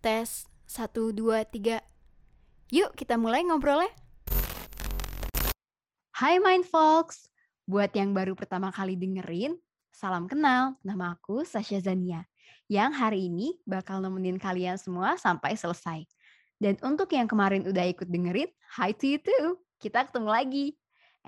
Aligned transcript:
Tes, 0.00 0.48
satu, 0.64 1.12
dua, 1.12 1.44
tiga. 1.44 1.84
Yuk 2.72 2.96
kita 2.96 3.20
mulai 3.20 3.44
ngobrolnya. 3.44 3.92
Hai 6.16 6.40
Mind 6.40 6.64
Folks, 6.64 7.28
buat 7.68 7.92
yang 7.92 8.16
baru 8.16 8.32
pertama 8.32 8.72
kali 8.72 8.96
dengerin, 8.96 9.60
salam 9.92 10.24
kenal, 10.24 10.80
nama 10.80 11.12
aku 11.12 11.44
Sasha 11.44 11.76
Zania, 11.84 12.24
yang 12.64 12.96
hari 12.96 13.28
ini 13.28 13.60
bakal 13.68 14.00
nemenin 14.00 14.40
kalian 14.40 14.80
semua 14.80 15.20
sampai 15.20 15.52
selesai. 15.52 16.08
Dan 16.56 16.80
untuk 16.80 17.12
yang 17.12 17.28
kemarin 17.28 17.68
udah 17.68 17.84
ikut 17.92 18.08
dengerin, 18.08 18.48
hi 18.80 18.96
to 18.96 19.04
you 19.04 19.20
too, 19.20 19.60
kita 19.84 20.08
ketemu 20.08 20.32
lagi. 20.32 20.66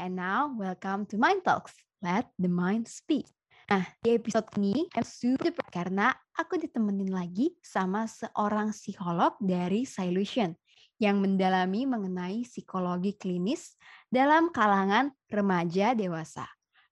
And 0.00 0.16
now, 0.16 0.48
welcome 0.48 1.04
to 1.12 1.20
Mind 1.20 1.44
Talks, 1.44 1.76
let 2.00 2.32
the 2.40 2.48
mind 2.48 2.88
speak. 2.88 3.28
Nah, 3.70 3.84
di 4.02 4.18
episode 4.18 4.50
ini 4.58 4.90
I'm 4.98 5.06
super 5.06 5.54
karena 5.70 6.10
aku 6.34 6.58
ditemenin 6.58 7.14
lagi 7.14 7.54
sama 7.62 8.10
seorang 8.10 8.74
psikolog 8.74 9.38
dari 9.38 9.86
Solution 9.86 10.50
yang 10.98 11.18
mendalami 11.22 11.86
mengenai 11.86 12.46
psikologi 12.46 13.14
klinis 13.18 13.74
dalam 14.10 14.50
kalangan 14.50 15.10
remaja 15.30 15.94
dewasa. 15.94 16.46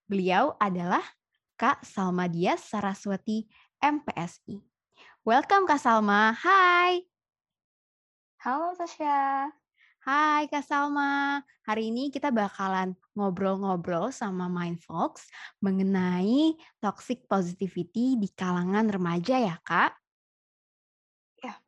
Beliau 0.06 0.59
adalah 0.59 1.02
Kak 1.55 1.87
Salma 1.87 2.27
Dias 2.27 2.66
Saraswati 2.66 3.47
MPSI. 3.78 4.59
Welcome 5.23 5.70
Kak 5.70 5.78
Salma. 5.78 6.34
Hai. 6.34 7.06
Halo 8.42 8.73
Sasha. 8.75 9.59
Hai 10.00 10.48
Kak 10.48 10.64
Salma, 10.64 11.45
hari 11.68 11.92
ini 11.92 12.08
kita 12.08 12.32
bakalan 12.32 12.96
ngobrol-ngobrol 13.12 14.08
sama 14.08 14.48
Mindfolks 14.48 15.28
mengenai 15.60 16.56
toxic 16.80 17.28
positivity 17.28 18.16
di 18.16 18.32
kalangan 18.32 18.88
remaja 18.88 19.36
ya 19.36 19.60
Kak? 19.60 19.92
Ya. 21.44 21.60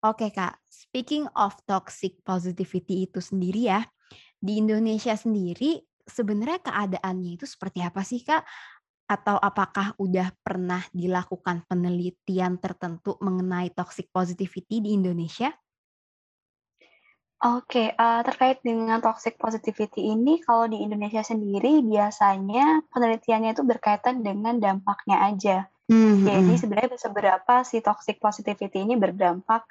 Oke 0.00 0.32
Kak, 0.32 0.56
speaking 0.72 1.28
of 1.36 1.52
toxic 1.68 2.24
positivity 2.24 3.04
itu 3.04 3.20
sendiri 3.20 3.68
ya, 3.68 3.84
di 4.40 4.56
Indonesia 4.56 5.12
sendiri 5.12 5.84
sebenarnya 6.08 6.64
keadaannya 6.64 7.36
itu 7.36 7.44
seperti 7.44 7.84
apa 7.84 8.00
sih 8.08 8.24
Kak? 8.24 8.40
Atau 9.04 9.36
apakah 9.36 9.92
udah 10.00 10.32
pernah 10.40 10.80
dilakukan 10.96 11.68
penelitian 11.68 12.56
tertentu 12.56 13.20
mengenai 13.20 13.68
toxic 13.76 14.08
positivity 14.08 14.80
di 14.80 14.96
Indonesia? 14.96 15.52
Oke, 17.40 17.88
uh, 17.96 18.20
terkait 18.20 18.60
dengan 18.60 19.00
toxic 19.00 19.40
positivity 19.40 20.12
ini, 20.12 20.44
kalau 20.44 20.68
di 20.68 20.84
Indonesia 20.84 21.24
sendiri 21.24 21.80
biasanya 21.80 22.84
penelitiannya 22.92 23.56
itu 23.56 23.64
berkaitan 23.64 24.20
dengan 24.20 24.60
dampaknya 24.60 25.24
aja. 25.24 25.56
Mm-hmm. 25.88 26.28
Jadi 26.28 26.52
sebenarnya 26.60 26.98
seberapa 27.00 27.54
si 27.64 27.80
toxic 27.80 28.20
positivity 28.20 28.84
ini 28.84 29.00
berdampak 29.00 29.64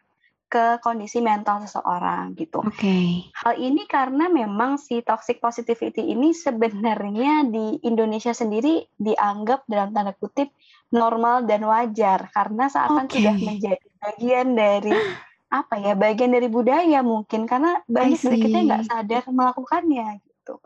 ke 0.50 0.82
kondisi 0.82 1.22
mental 1.22 1.62
seseorang 1.62 2.34
gitu. 2.34 2.66
Oke. 2.66 2.74
Okay. 2.74 3.10
Hal 3.38 3.54
ini 3.62 3.86
karena 3.86 4.34
memang 4.34 4.82
si 4.82 5.06
toxic 5.06 5.38
positivity 5.38 6.10
ini 6.10 6.34
sebenarnya 6.34 7.46
di 7.46 7.78
Indonesia 7.86 8.34
sendiri 8.34 8.82
dianggap 8.98 9.70
dalam 9.70 9.94
tanda 9.94 10.18
kutip 10.18 10.50
normal 10.90 11.46
dan 11.46 11.70
wajar 11.70 12.34
karena 12.34 12.66
seakan 12.66 13.06
okay. 13.06 13.22
sudah 13.22 13.36
menjadi 13.38 13.88
bagian 14.02 14.48
dari 14.58 14.98
apa 15.50 15.82
ya 15.82 15.98
bagian 15.98 16.30
dari 16.30 16.46
budaya 16.46 17.02
mungkin 17.02 17.50
karena 17.50 17.82
banyak 17.90 18.22
dari 18.22 18.38
kita 18.38 18.58
nggak 18.70 18.84
sadar 18.86 19.24
melakukannya 19.34 20.22
gitu. 20.22 20.62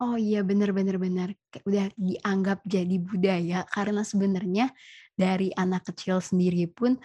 Oh 0.00 0.16
iya 0.16 0.40
benar-benar 0.40 0.96
benar 0.96 1.28
udah 1.68 1.92
dianggap 1.92 2.64
jadi 2.64 2.96
budaya 3.02 3.68
karena 3.68 4.02
sebenarnya 4.06 4.66
dari 5.12 5.52
anak 5.52 5.92
kecil 5.92 6.24
sendiri 6.24 6.70
pun 6.72 6.96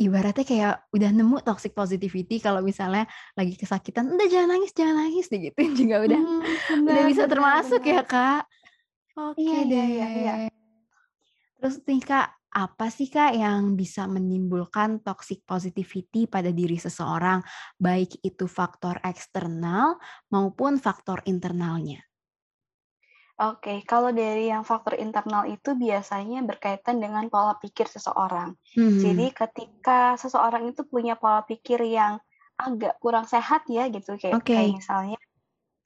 ibaratnya 0.00 0.44
kayak 0.46 0.74
udah 0.94 1.10
nemu 1.12 1.44
toxic 1.44 1.76
positivity 1.76 2.40
kalau 2.40 2.64
misalnya 2.64 3.04
lagi 3.36 3.54
kesakitan 3.54 4.08
udah 4.08 4.26
jangan 4.26 4.56
nangis 4.56 4.72
jangan 4.72 4.96
nangis 5.04 5.26
gitu 5.28 5.52
juga 5.84 5.96
udah 6.08 6.20
hmm, 6.20 6.42
benar, 6.42 6.88
udah 6.88 7.04
bisa 7.12 7.24
termasuk 7.28 7.82
benar. 7.84 7.92
ya 7.92 8.02
kak. 8.08 8.42
Oke 9.12 9.44
okay 9.44 9.60
iya, 9.60 9.68
deh. 9.68 9.86
Iya, 9.92 10.06
iya. 10.16 10.34
Terus 11.60 11.76
nih 11.84 12.00
kak 12.00 12.41
apa 12.52 12.92
sih 12.92 13.08
Kak 13.08 13.32
yang 13.32 13.72
bisa 13.74 14.04
menimbulkan 14.04 15.00
toxic 15.00 15.40
positivity 15.48 16.28
pada 16.28 16.52
diri 16.52 16.76
seseorang, 16.76 17.40
baik 17.80 18.20
itu 18.20 18.44
faktor 18.44 19.00
eksternal 19.00 19.96
maupun 20.28 20.76
faktor 20.76 21.24
internalnya? 21.24 22.04
Oke, 23.40 23.80
kalau 23.88 24.12
dari 24.12 24.52
yang 24.52 24.62
faktor 24.62 25.00
internal 25.00 25.48
itu 25.48 25.72
biasanya 25.72 26.44
berkaitan 26.44 27.00
dengan 27.00 27.26
pola 27.32 27.56
pikir 27.56 27.88
seseorang. 27.88 28.54
Hmm. 28.76 29.00
Jadi 29.00 29.32
ketika 29.32 30.14
seseorang 30.20 30.68
itu 30.68 30.84
punya 30.84 31.16
pola 31.16 31.40
pikir 31.42 31.80
yang 31.88 32.20
agak 32.60 33.00
kurang 33.00 33.24
sehat 33.24 33.64
ya 33.66 33.88
gitu 33.88 34.20
kayak, 34.20 34.44
okay. 34.44 34.54
kayak 34.60 34.78
misalnya 34.78 35.18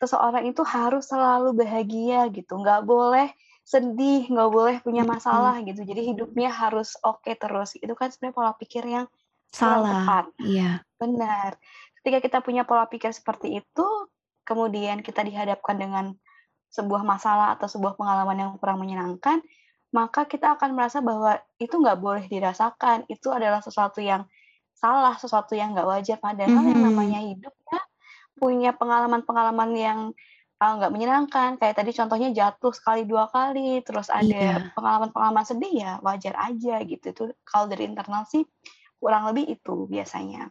seseorang 0.03 0.44
itu 0.50 0.60
harus 0.66 1.06
selalu 1.09 1.56
bahagia 1.56 2.28
gitu, 2.34 2.59
nggak 2.60 2.83
boleh 2.84 3.31
sedih, 3.66 4.31
nggak 4.31 4.50
boleh 4.54 4.77
punya 4.78 5.03
masalah 5.03 5.59
gitu. 5.66 5.82
Jadi 5.82 6.15
hidupnya 6.15 6.54
harus 6.54 6.94
oke 7.03 7.27
okay 7.27 7.34
terus. 7.34 7.75
Itu 7.75 7.99
kan 7.99 8.15
sebenarnya 8.15 8.37
pola 8.38 8.53
pikir 8.54 8.87
yang 8.87 9.10
salah. 9.50 10.06
Tepat. 10.06 10.25
Iya. 10.38 10.71
Benar. 10.94 11.59
Ketika 11.99 12.19
kita 12.22 12.38
punya 12.47 12.62
pola 12.62 12.87
pikir 12.87 13.10
seperti 13.10 13.59
itu, 13.59 13.87
kemudian 14.47 15.03
kita 15.03 15.27
dihadapkan 15.27 15.75
dengan 15.75 16.15
sebuah 16.71 17.03
masalah 17.03 17.59
atau 17.59 17.66
sebuah 17.66 17.99
pengalaman 17.99 18.38
yang 18.38 18.50
kurang 18.62 18.78
menyenangkan, 18.78 19.43
maka 19.91 20.31
kita 20.31 20.54
akan 20.54 20.78
merasa 20.78 21.03
bahwa 21.03 21.34
itu 21.59 21.75
nggak 21.75 21.98
boleh 21.98 22.25
dirasakan. 22.31 23.03
Itu 23.10 23.34
adalah 23.34 23.59
sesuatu 23.66 23.98
yang 23.98 24.31
salah, 24.78 25.19
sesuatu 25.19 25.59
yang 25.59 25.75
nggak 25.75 25.91
wajar. 25.91 26.22
Padahal 26.22 26.54
mm 26.54 26.62
-hmm. 26.62 26.71
yang 26.71 26.83
namanya 26.87 27.19
hidup 27.19 27.54
ya 27.66 27.83
punya 28.37 28.71
pengalaman-pengalaman 28.77 29.71
yang 29.75 29.98
uh, 30.61 30.72
nggak 30.81 30.93
menyenangkan, 30.93 31.50
kayak 31.61 31.77
tadi 31.77 31.93
contohnya 31.93 32.28
jatuh 32.33 32.72
sekali 32.72 33.05
dua 33.05 33.28
kali, 33.28 33.84
terus 33.84 34.09
ada 34.09 34.72
pengalaman 34.72 35.12
pengalaman-pengalaman 35.12 35.44
sedih 35.44 35.72
ya 35.72 35.93
wajar 36.00 36.34
aja 36.41 36.81
gitu. 36.84 37.05
Itu 37.12 37.25
kalau 37.44 37.69
dari 37.69 37.84
internal 37.89 38.25
sih 38.25 38.44
kurang 38.97 39.28
lebih 39.33 39.56
itu 39.61 39.84
biasanya. 39.89 40.49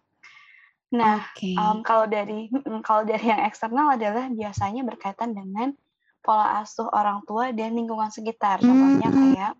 Nah, 0.94 1.25
okay. 1.33 1.57
um, 1.57 1.81
kalau 1.81 2.05
dari 2.05 2.47
kalau 2.88 3.03
dari 3.03 3.25
yang 3.25 3.41
eksternal 3.44 3.97
adalah 3.97 4.29
biasanya 4.29 4.85
berkaitan 4.85 5.33
dengan 5.33 5.73
pola 6.21 6.61
asuh 6.61 6.89
orang 6.89 7.25
tua 7.25 7.53
dan 7.53 7.73
lingkungan 7.73 8.09
sekitar. 8.13 8.61
Contohnya 8.61 9.09
mm 9.09 9.13
-hmm. 9.13 9.25
kayak 9.33 9.53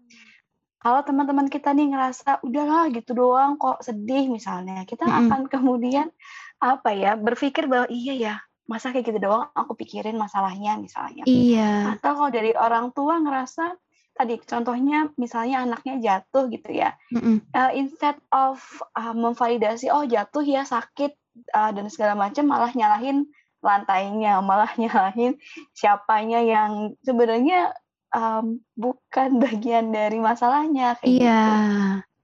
kalau 0.82 1.02
teman-teman 1.02 1.50
kita 1.50 1.74
nih 1.74 1.90
ngerasa 1.94 2.46
udahlah 2.46 2.94
gitu 2.94 3.18
doang 3.18 3.58
kok 3.58 3.82
sedih 3.82 4.30
misalnya, 4.30 4.86
kita 4.86 5.06
mm 5.06 5.12
-hmm. 5.12 5.22
akan 5.26 5.42
kemudian 5.50 6.08
apa 6.62 6.94
ya 6.94 7.18
berpikir 7.18 7.66
bahwa 7.66 7.90
iya 7.90 8.14
ya 8.16 8.36
masa 8.66 8.90
kayak 8.90 9.14
gitu 9.14 9.30
doang 9.30 9.50
aku 9.54 9.78
pikirin 9.78 10.18
masalahnya 10.18 10.78
misalnya. 10.82 11.24
Iya. 11.30 11.98
Atau 11.98 12.18
kalau 12.18 12.32
dari 12.34 12.52
orang 12.58 12.90
tua 12.92 13.22
ngerasa 13.22 13.78
tadi 14.16 14.40
contohnya 14.42 15.12
misalnya 15.20 15.68
anaknya 15.68 15.96
jatuh 16.02 16.50
gitu 16.50 16.72
ya. 16.72 16.96
Mm 17.14 17.22
-mm. 17.22 17.38
Uh, 17.52 17.72
instead 17.76 18.18
of 18.34 18.64
uh, 18.96 19.14
memvalidasi 19.14 19.92
oh 19.92 20.08
jatuh 20.08 20.42
ya 20.42 20.64
sakit 20.64 21.14
uh, 21.54 21.72
dan 21.76 21.86
segala 21.92 22.16
macam 22.16 22.48
malah 22.48 22.72
nyalahin 22.74 23.28
lantainya, 23.60 24.40
malah 24.42 24.72
nyalahin 24.82 25.38
siapanya 25.76 26.42
yang 26.42 26.96
sebenarnya 27.04 27.76
um, 28.16 28.64
bukan 28.74 29.38
bagian 29.44 29.92
dari 29.92 30.18
masalahnya 30.18 30.96
kayak 31.02 31.06
iya. 31.06 31.42
gitu. 31.44 32.15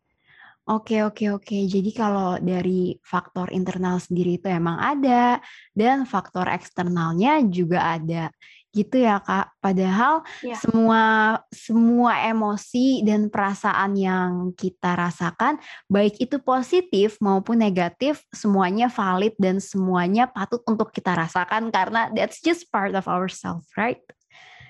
Oke 0.72 1.04
oke 1.04 1.28
oke. 1.36 1.58
Jadi 1.68 1.92
kalau 1.92 2.40
dari 2.40 2.96
faktor 3.04 3.52
internal 3.52 4.00
sendiri 4.00 4.40
itu 4.40 4.48
emang 4.48 4.80
ada 4.80 5.44
dan 5.76 6.08
faktor 6.08 6.48
eksternalnya 6.48 7.44
juga 7.52 8.00
ada. 8.00 8.32
Gitu 8.72 9.04
ya, 9.04 9.20
Kak. 9.20 9.60
Padahal 9.60 10.24
ya. 10.40 10.56
semua 10.56 11.04
semua 11.52 12.24
emosi 12.24 13.04
dan 13.04 13.28
perasaan 13.28 14.00
yang 14.00 14.56
kita 14.56 14.96
rasakan 14.96 15.60
baik 15.92 16.16
itu 16.24 16.40
positif 16.40 17.20
maupun 17.20 17.60
negatif 17.60 18.24
semuanya 18.32 18.88
valid 18.88 19.36
dan 19.36 19.60
semuanya 19.60 20.32
patut 20.32 20.64
untuk 20.64 20.96
kita 20.96 21.20
rasakan 21.20 21.68
karena 21.68 22.08
that's 22.16 22.40
just 22.40 22.72
part 22.72 22.96
of 22.96 23.12
ourselves, 23.12 23.68
right? 23.76 24.00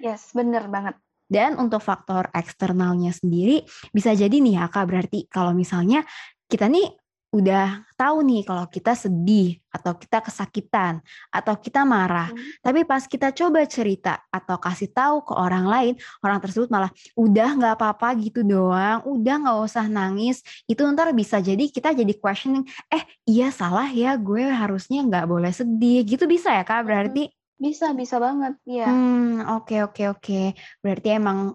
Yes, 0.01 0.33
bener 0.33 0.65
banget. 0.65 0.97
Dan 1.31 1.55
untuk 1.55 1.79
faktor 1.79 2.27
eksternalnya 2.35 3.15
sendiri 3.15 3.63
bisa 3.95 4.11
jadi 4.11 4.35
nih 4.35 4.59
ya 4.59 4.67
Kak, 4.67 4.83
berarti 4.83 5.31
kalau 5.31 5.55
misalnya 5.55 6.03
kita 6.51 6.67
nih 6.67 6.91
udah 7.31 7.87
tahu 7.95 8.27
nih 8.27 8.43
kalau 8.43 8.67
kita 8.67 8.91
sedih 8.91 9.55
atau 9.71 9.95
kita 9.95 10.19
kesakitan 10.19 10.99
atau 11.31 11.55
kita 11.55 11.87
marah, 11.87 12.27
hmm. 12.27 12.59
tapi 12.59 12.83
pas 12.83 13.07
kita 13.07 13.31
coba 13.31 13.63
cerita 13.63 14.19
atau 14.27 14.59
kasih 14.59 14.91
tahu 14.91 15.23
ke 15.23 15.31
orang 15.39 15.63
lain, 15.63 15.93
orang 16.19 16.43
tersebut 16.43 16.67
malah 16.67 16.91
udah 17.15 17.55
nggak 17.55 17.79
apa-apa 17.79 18.19
gitu 18.19 18.43
doang, 18.43 18.99
udah 19.07 19.47
nggak 19.47 19.57
usah 19.63 19.87
nangis, 19.87 20.43
itu 20.67 20.83
ntar 20.91 21.15
bisa 21.15 21.39
jadi 21.39 21.71
kita 21.71 21.95
jadi 21.95 22.11
questioning, 22.19 22.67
eh 22.91 23.07
iya 23.23 23.47
salah 23.47 23.87
ya 23.87 24.19
gue 24.19 24.51
harusnya 24.51 24.99
nggak 25.07 25.23
boleh 25.31 25.55
sedih, 25.55 26.03
gitu 26.03 26.27
bisa 26.27 26.51
ya 26.51 26.67
kak 26.67 26.83
berarti? 26.83 27.31
Bisa, 27.61 27.93
bisa 27.93 28.17
banget, 28.17 28.57
iya. 28.65 28.89
Hmm, 28.89 29.45
oke 29.61 29.85
oke 29.85 30.03
oke. 30.17 30.41
Berarti 30.81 31.07
emang 31.13 31.53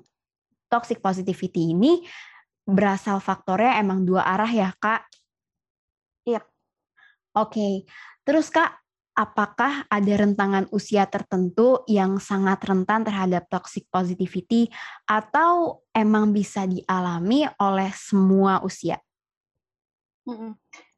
toxic 0.70 1.02
positivity 1.02 1.74
ini 1.74 2.06
berasal 2.62 3.18
faktornya 3.18 3.82
emang 3.82 4.06
dua 4.06 4.22
arah 4.22 4.46
ya, 4.46 4.70
Kak? 4.78 5.02
Iya. 6.22 6.46
Oke, 7.34 7.90
terus 8.22 8.54
Kak, 8.54 8.70
apakah 9.18 9.82
ada 9.90 10.14
rentangan 10.14 10.70
usia 10.70 11.10
tertentu 11.10 11.82
yang 11.90 12.22
sangat 12.22 12.62
rentan 12.62 13.02
terhadap 13.02 13.50
toxic 13.50 13.90
positivity 13.90 14.70
atau 15.10 15.82
emang 15.90 16.30
bisa 16.30 16.70
dialami 16.70 17.50
oleh 17.58 17.90
semua 17.98 18.62
usia? 18.62 19.02
Mhm. 20.26 20.54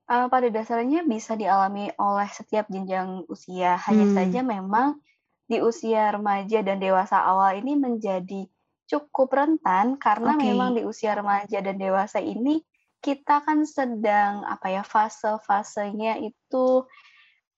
Uh, 0.08 0.24
pada 0.32 0.48
dasarnya 0.48 1.04
bisa 1.04 1.36
dialami 1.36 1.92
oleh 2.00 2.28
setiap 2.32 2.64
jenjang 2.72 3.28
usia, 3.28 3.76
hanya 3.84 4.08
saja 4.08 4.40
Hmm, 4.40 4.48
memang 4.54 5.04
di 5.44 5.60
usia 5.60 6.08
remaja 6.16 6.64
dan 6.64 6.80
dewasa 6.80 7.20
awal 7.28 7.60
ini 7.60 7.76
menjadi 7.76 8.48
cukup 8.88 9.28
rentan 9.36 10.00
karena 10.00 10.32
oke. 10.32 10.48
memang 10.48 10.72
di 10.76 10.82
usia 10.88 11.12
remaja 11.12 11.60
dan 11.60 11.76
dewasa 11.76 12.24
ini 12.24 12.64
kita 13.04 13.44
kan 13.44 13.68
sedang, 13.68 14.48
apa 14.48 14.66
ya, 14.72 14.82
fase-fasenya 14.82 16.24
itu 16.24 16.88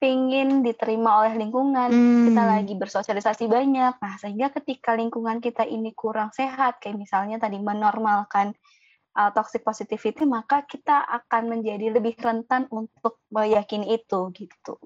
pengen 0.00 0.64
diterima 0.66 1.20
oleh 1.24 1.36
lingkungan, 1.36 2.00
kita 2.24 2.42
Hmm, 2.42 2.52
lagi 2.52 2.72
bersosialisasi 2.76 3.44
banyak. 3.46 3.94
Nah, 4.00 4.14
sehingga 4.20 4.48
ketika 4.56 4.96
lingkungan 4.96 5.38
kita 5.44 5.64
ini 5.68 5.92
kurang 5.92 6.32
sehat, 6.32 6.80
kayak 6.80 6.96
misalnya 6.98 7.36
tadi 7.40 7.60
menormalkan 7.60 8.56
uh, 9.20 9.30
toxic 9.36 9.60
positivity, 9.60 10.24
maka 10.24 10.64
kita 10.64 11.04
akan 11.04 11.52
menjadi 11.52 11.92
lebih 11.92 12.16
rentan 12.16 12.64
untuk 12.72 13.20
meyakini 13.28 13.92
itu, 14.00 14.20
gitu. 14.32 14.80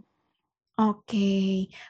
oke. 0.80 1.30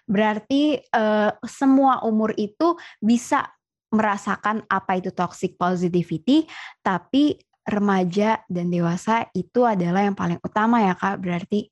Berarti, 0.05 0.63
eee, 0.81 1.31
semua 1.49 2.05
umur 2.05 2.37
itu 2.37 2.77
bisa 3.01 3.49
merasakan 3.95 4.67
apa 4.69 4.99
itu 4.99 5.11
toxic 5.15 5.55
positivity, 5.57 6.45
tapi 6.83 7.39
remaja 7.65 8.43
dan 8.51 8.69
dewasa 8.69 9.31
itu 9.33 9.65
adalah 9.65 10.05
yang 10.05 10.17
paling 10.19 10.37
utama 10.45 10.85
ya, 10.85 10.95
Kak, 10.99 11.17
berarti? 11.23 11.71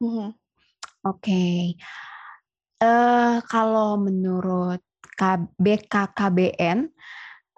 Mhm, 0.00 0.34
Oke. 1.06 1.42
Eee, 2.82 3.34
kalau 3.48 3.96
menurut 3.96 4.80
K 5.16 5.40
BKKBN, 5.56 6.78
eee, 6.84 6.90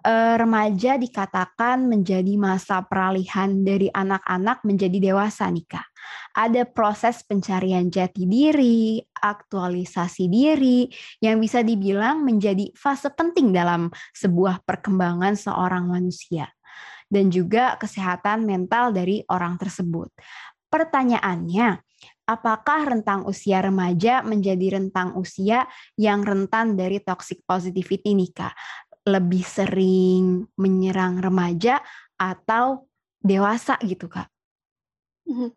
remaja 0.08 0.96
dikatakan 0.96 1.84
menjadi 1.84 2.32
masa 2.40 2.80
peralihan 2.80 3.60
dari 3.60 3.92
anak-anak 3.92 4.64
menjadi 4.64 5.12
dewasa 5.12 5.52
nih. 5.52 5.68
Ada 6.32 6.64
proses 6.64 7.20
pencarian 7.26 7.92
jati 7.92 8.24
diri, 8.24 9.02
aktualisasi 9.04 10.30
diri, 10.32 10.88
yang 11.20 11.36
bisa 11.42 11.60
dibilang 11.60 12.24
menjadi 12.24 12.72
fase 12.72 13.12
penting 13.12 13.52
dalam 13.52 13.92
sebuah 14.16 14.64
perkembangan 14.64 15.36
seorang 15.36 15.90
manusia, 15.92 16.48
dan 17.12 17.28
juga 17.28 17.76
kesehatan 17.76 18.48
mental 18.48 18.96
dari 18.96 19.20
orang 19.28 19.60
tersebut. 19.60 20.08
Pertanyaannya, 20.72 21.84
apakah 22.28 22.96
rentang 22.96 23.24
usia 23.28 23.60
remaja 23.60 24.24
menjadi 24.24 24.80
rentang 24.80 25.16
usia 25.16 25.68
yang 25.96 26.24
rentan 26.24 26.76
dari 26.76 27.00
toxic 27.00 27.44
positivity 27.44 28.12
nih? 28.16 28.32
Lebih 29.14 29.44
sering 29.56 30.24
menyerang 30.62 31.14
remaja 31.26 31.80
atau 32.20 32.66
dewasa 33.30 33.74
gitu, 33.90 34.06
Kak? 34.14 34.28
mhm. 35.28 35.50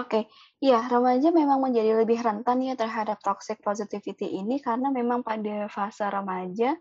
Oke, 0.00 0.20
iya 0.64 0.80
remaja 0.92 1.28
memang 1.40 1.60
menjadi 1.64 1.92
lebih 2.02 2.18
rentan 2.26 2.58
ya 2.68 2.74
terhadap 2.82 3.18
toxic 3.22 3.58
positivity 3.62 4.26
ini 4.40 4.56
karena 4.66 4.88
memang 4.90 5.20
pada 5.22 5.68
fase 5.70 6.04
remaja, 6.16 6.74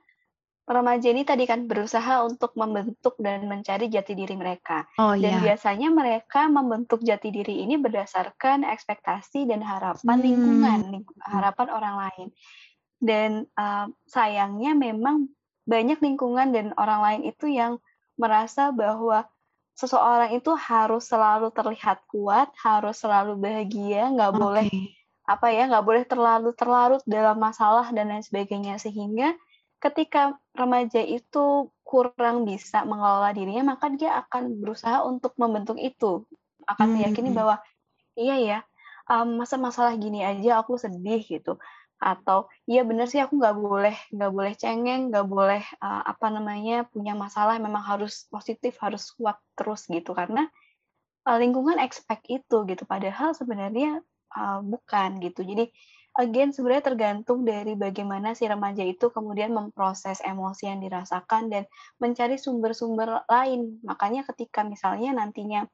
remaja 0.70 1.08
ini 1.14 1.24
tadi 1.28 1.46
kan 1.52 1.68
berusaha 1.72 2.24
untuk 2.30 2.52
membentuk 2.62 3.16
dan 3.26 3.48
mencari 3.52 3.88
jati 3.92 4.14
diri 4.18 4.36
mereka. 4.40 4.88
Oh 4.98 5.14
Dan 5.20 5.34
iya. 5.34 5.42
biasanya 5.44 5.90
mereka 5.94 6.48
membentuk 6.52 7.02
jati 7.06 7.30
diri 7.36 7.64
ini 7.66 7.76
berdasarkan 7.82 8.66
ekspektasi 8.68 9.46
dan 9.52 9.62
harapan 9.66 10.20
lingkungan, 10.24 10.80
Mmm, 10.80 10.92
ling 10.94 11.06
harapan 11.24 11.68
orang 11.74 11.96
lain. 12.10 12.28
Dan, 13.02 13.32
eee, 13.58 13.86
sayangnya 14.08 14.72
memang 14.78 15.30
banyak 15.68 16.00
lingkungan 16.02 16.52
dan 16.56 16.68
orang 16.78 17.02
lain 17.06 17.22
itu 17.32 17.46
yang 17.52 17.78
merasa 18.20 18.70
bahwa 18.74 19.26
seseorang 19.78 20.36
itu 20.38 20.52
harus 20.54 21.08
selalu 21.10 21.50
terlihat 21.54 22.06
kuat, 22.12 22.52
harus 22.62 23.02
selalu 23.02 23.38
bahagia, 23.40 24.12
nggak 24.14 24.34
boleh, 24.36 24.68
oke. 24.68 25.02
apa 25.26 25.48
ya, 25.54 25.70
nggak 25.70 25.86
boleh 25.88 26.04
terlalu 26.06 26.50
terlarut 26.58 27.04
dalam 27.08 27.38
masalah 27.40 27.88
dan 27.96 28.12
lain 28.12 28.26
sebagainya. 28.26 28.78
Sehingga 28.82 29.34
ketika 29.82 30.38
remaja 30.54 31.02
itu 31.02 31.72
kurang 31.86 32.46
bisa 32.46 32.84
mengelola 32.86 33.32
dirinya, 33.34 33.76
maka 33.76 33.90
dia 33.94 34.22
akan 34.26 34.62
berusaha 34.62 35.04
untuk 35.06 35.34
membentuk 35.42 35.78
itu, 35.82 36.26
akan 36.70 36.88
meyakini 36.96 37.30
Mmm, 37.30 37.36
bahwa 37.36 37.60
Iya 38.20 38.36
ya, 38.44 38.60
masa 39.40 39.56
masalah 39.60 39.94
gini 40.00 40.24
aja 40.24 40.64
aku 40.64 40.76
sedih 40.80 41.20
gitu, 41.24 41.60
atau 42.02 42.50
iya 42.70 42.82
bener 42.90 43.06
sih 43.12 43.22
aku 43.24 43.38
nggak 43.42 43.58
boleh 43.62 43.96
nggak 44.16 44.32
boleh 44.38 44.54
cengeng, 44.60 45.02
nggak 45.14 45.28
boleh, 45.30 45.62
eee, 45.84 46.02
apa 46.12 46.28
namanya, 46.36 46.76
punya 46.94 47.14
masalah 47.18 47.56
memang 47.62 47.84
harus 47.86 48.26
positif, 48.34 48.74
harus 48.84 49.14
kuat 49.18 49.38
terus 49.58 49.86
gitu 49.92 50.12
karena, 50.18 50.50
eee, 51.28 51.38
lingkungan 51.44 51.78
expect 51.82 52.26
itu 52.32 52.58
gitu 52.70 52.84
padahal 52.90 53.34
sebenarnya, 53.38 54.02
eee, 54.38 54.60
bukan 54.66 55.10
gitu. 55.26 55.42
Jadi 55.48 55.66
again 56.20 56.52
sebenarnya 56.56 56.86
tergantung 56.94 57.46
dari 57.48 57.74
bagaimana 57.80 58.36
si 58.38 58.44
remaja 58.50 58.84
itu 58.84 59.10
kemudian 59.16 59.52
memproses 59.56 60.20
emosi 60.26 60.68
yang 60.72 60.80
dirasakan 60.84 61.48
dan 61.54 61.64
mencari 62.04 62.36
sumber-sumber 62.42 63.24
lain. 63.32 63.80
Makanya 63.88 64.28
ketika 64.30 64.62
misalnya 64.68 65.12
nantinya 65.18 65.68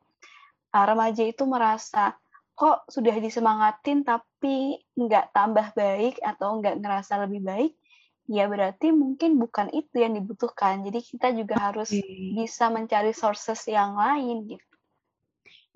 eee, 0.75 0.85
remaja 0.89 1.23
itu 1.27 1.43
merasa, 1.47 2.15
kok 2.57 2.89
sudah 2.89 3.13
disemangatin 3.21 4.01
tapi 4.01 4.81
nggak 4.97 5.29
tambah 5.29 5.77
baik 5.77 6.17
atau 6.25 6.57
nggak 6.57 6.81
ngerasa 6.81 7.21
lebih 7.29 7.45
baik, 7.45 7.77
ya 8.25 8.49
berarti 8.49 8.89
mungkin 8.89 9.37
bukan 9.37 9.69
itu 9.69 10.01
yang 10.01 10.17
dibutuhkan. 10.17 10.81
Jadi 10.81 10.99
kita 11.05 11.29
juga 11.37 11.61
harus 11.61 11.93
bisa 12.33 12.73
mencari 12.73 13.13
sources 13.13 13.61
yang 13.69 13.93
lain 13.93 14.57
gitu. 14.57 14.73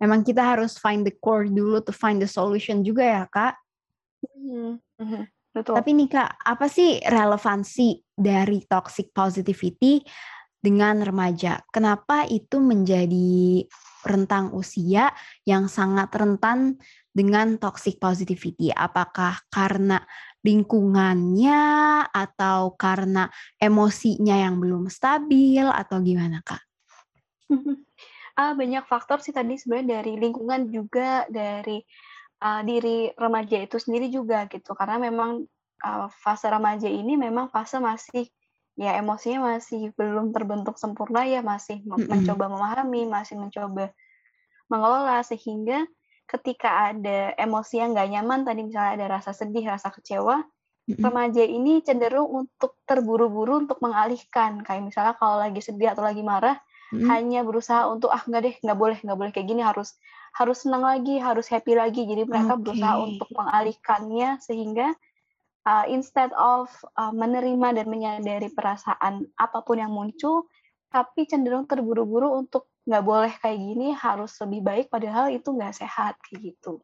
Memang 0.01 0.25
kita 0.25 0.42
harus 0.42 0.81
find 0.81 1.06
the 1.06 1.13
core 1.13 1.45
dulu 1.45 1.78
to 1.86 1.94
find 1.94 2.18
the 2.18 2.25
solution 2.25 2.81
juga 2.81 3.06
ya, 3.06 3.24
Kak? 3.30 3.54
Mhm 4.34 4.81
mhm, 4.98 5.24
betul. 5.54 5.77
Tapi 5.77 5.89
nih 5.94 6.10
Kak, 6.10 6.42
apa 6.42 6.66
sih 6.66 6.98
relevansi 6.98 8.01
dari 8.10 8.66
toxic 8.66 9.13
positivity 9.13 10.01
dengan 10.57 11.06
remaja? 11.06 11.62
Kenapa 11.69 12.25
itu 12.25 12.57
menjadi 12.57 13.62
rentang 14.06 14.51
usia 14.56 15.13
yang 15.45 15.68
sangat 15.69 16.09
rentan 16.13 16.77
dengan 17.12 17.60
toxic 17.62 18.00
positivity? 18.00 18.72
Apakah 18.72 19.43
karena 19.51 20.01
lingkungannya 20.41 21.62
atau 22.10 22.74
karena 22.75 23.29
emosinya 23.62 24.36
yang 24.41 24.58
belum 24.58 24.89
stabil 24.89 25.65
atau 25.65 26.01
gimana, 26.01 26.41
Kak? 26.41 26.62
Ah, 28.39 28.55
banyak 28.55 28.88
faktor 28.88 29.20
sih 29.20 29.36
tadi 29.36 29.60
sebenarnya 29.60 30.00
dari 30.00 30.15
lingkungan 30.15 30.72
juga, 30.72 31.27
dari, 31.27 31.84
eee, 32.39 32.62
diri 32.63 32.98
remaja 33.20 33.60
itu 33.60 33.75
sendiri 33.75 34.08
juga 34.08 34.48
gitu. 34.48 34.72
Karena 34.72 34.98
memang, 35.03 35.43
eee, 35.84 36.08
fase 36.15 36.48
remaja 36.48 36.88
ini 36.88 37.20
memang 37.20 37.51
fase 37.51 37.77
masih 37.84 38.31
ya 38.80 38.98
emosinya 39.01 39.40
masih 39.58 39.92
belum 40.00 40.32
terbentuk 40.36 40.75
sempurna 40.82 41.24
ya, 41.28 41.42
masih 41.46 41.84
me 41.88 41.98
Mhm, 41.98 42.06
mencoba 42.08 42.46
memahami, 42.51 43.08
masih 43.10 43.36
mencoba 43.42 43.92
mengelola. 44.72 45.22
Sehingga 45.25 45.86
ketika 46.30 46.94
ada 46.94 47.36
emosi 47.36 47.82
yang 47.84 47.92
nggak 47.96 48.10
nyaman 48.13 48.42
tadi 48.48 48.62
misalnya 48.68 48.92
ada 48.98 49.08
rasa 49.20 49.32
sedih, 49.36 49.66
rasa 49.68 49.92
kecewa, 49.92 50.44
mhm, 50.88 51.06
remaja 51.06 51.44
ini 51.46 51.82
cenderung 51.88 52.30
untuk 52.30 52.78
terburu-buru 52.90 53.66
untuk 53.68 53.80
mengalihkan. 53.86 54.62
Kayak 54.66 54.84
misalnya 54.90 55.13
kalau 55.20 55.38
lagi 55.42 55.62
sedih 55.63 55.94
atau 55.94 56.04
lagi 56.06 56.22
marah, 56.25 56.58
mhm. 56.92 57.16
hanya 57.16 57.42
berusaha 57.48 57.90
untuk, 57.90 58.10
"Ah, 58.13 58.22
enggak 58.28 58.42
deh, 58.48 58.56
nggak 58.63 58.78
boleh 58.80 58.98
nggak 59.01 59.18
boleh 59.20 59.32
kayak 59.36 59.48
gini, 59.50 59.62
harus 59.66 59.98
harus 60.38 60.58
senang 60.63 60.84
lagi, 60.86 61.18
harus 61.22 61.48
happy 61.50 61.74
lagi." 61.78 62.06
Jadi 62.06 62.24
mereka 62.30 62.54
Oke. 62.56 62.62
berusaha 62.62 62.98
untuk 63.01 63.30
mengalihkannya 63.38 64.38
sehingga, 64.44 64.94
eee, 65.68 65.86
instead 65.96 66.32
of, 66.36 66.70
eee, 66.98 67.13
menerima 67.13 67.68
dan 67.77 67.88
menyadari 67.89 68.50
perasaan 68.53 69.25
apa 69.38 69.60
pun 69.65 69.77
yang 69.82 69.94
muncul, 69.94 70.48
tapi 70.91 71.25
cenderung 71.30 71.65
terburu-buru 71.70 72.30
untuk, 72.41 72.68
"Nggak 72.88 73.03
boleh 73.06 73.34
kayak 73.41 73.60
gini, 73.60 73.88
harus 73.96 74.36
lebih 74.44 74.62
baik." 74.65 74.86
Padahal 74.94 75.32
itu 75.34 75.50
nggak 75.53 75.75
sehat, 75.77 76.18
kayak 76.25 76.53
gitu. 76.56 76.82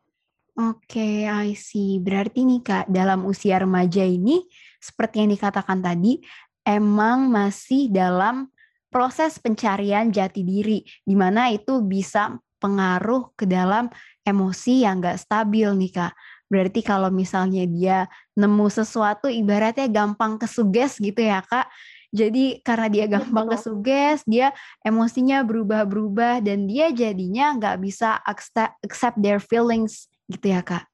Oke, 0.57 1.29
I 1.29 1.53
see. 1.53 2.01
Berarti 2.01 2.41
nih 2.41 2.61
Kak, 2.65 2.85
dalam 2.89 3.29
usia 3.29 3.61
remaja 3.61 4.01
ini, 4.01 4.41
seperti 4.81 5.21
yang 5.21 5.29
dikatakan 5.29 5.85
tadi, 5.85 6.17
emang 6.65 7.29
masih 7.29 7.93
dalam 7.93 8.49
proses 8.89 9.37
pencarian 9.37 10.09
jati 10.09 10.41
diri, 10.41 10.81
di 11.05 11.13
mana 11.13 11.53
itu 11.53 11.85
bisa 11.85 12.33
pengaruh 12.57 13.37
ke 13.37 13.45
dalam 13.45 13.85
emosi 14.25 14.81
yang 14.81 14.97
nggak 14.97 15.21
stabil 15.21 15.69
nih 15.77 15.91
Kak. 15.93 16.13
Berarti 16.47 16.79
kalau 16.79 17.11
misalnya 17.11 17.67
dia 17.67 18.07
nemu 18.39 18.67
sesuatu 18.71 19.27
ibaratnya 19.27 19.87
gampang 19.91 20.39
kesuges 20.39 20.97
gitu 20.99 21.19
ya 21.19 21.43
Kak, 21.43 21.67
Jadi 22.07 22.63
karena 22.63 22.87
dia 22.87 23.03
Iya 23.03 23.19
gampang 23.19 23.51
kesuges, 23.51 24.23
dia 24.23 24.55
emosinya 24.79 25.43
berubah-berubah 25.43 26.39
dan 26.39 26.63
dia 26.63 26.87
jadinya 26.95 27.51
nggak 27.59 27.83
bisa 27.83 28.15
accept 28.23 29.19
their 29.19 29.43
feelings 29.43 30.07
gitu 30.31 30.55
ya, 30.55 30.63
Kak? 30.63 30.87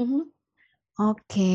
Mhm. 0.00 0.32
Oke. 1.00 1.52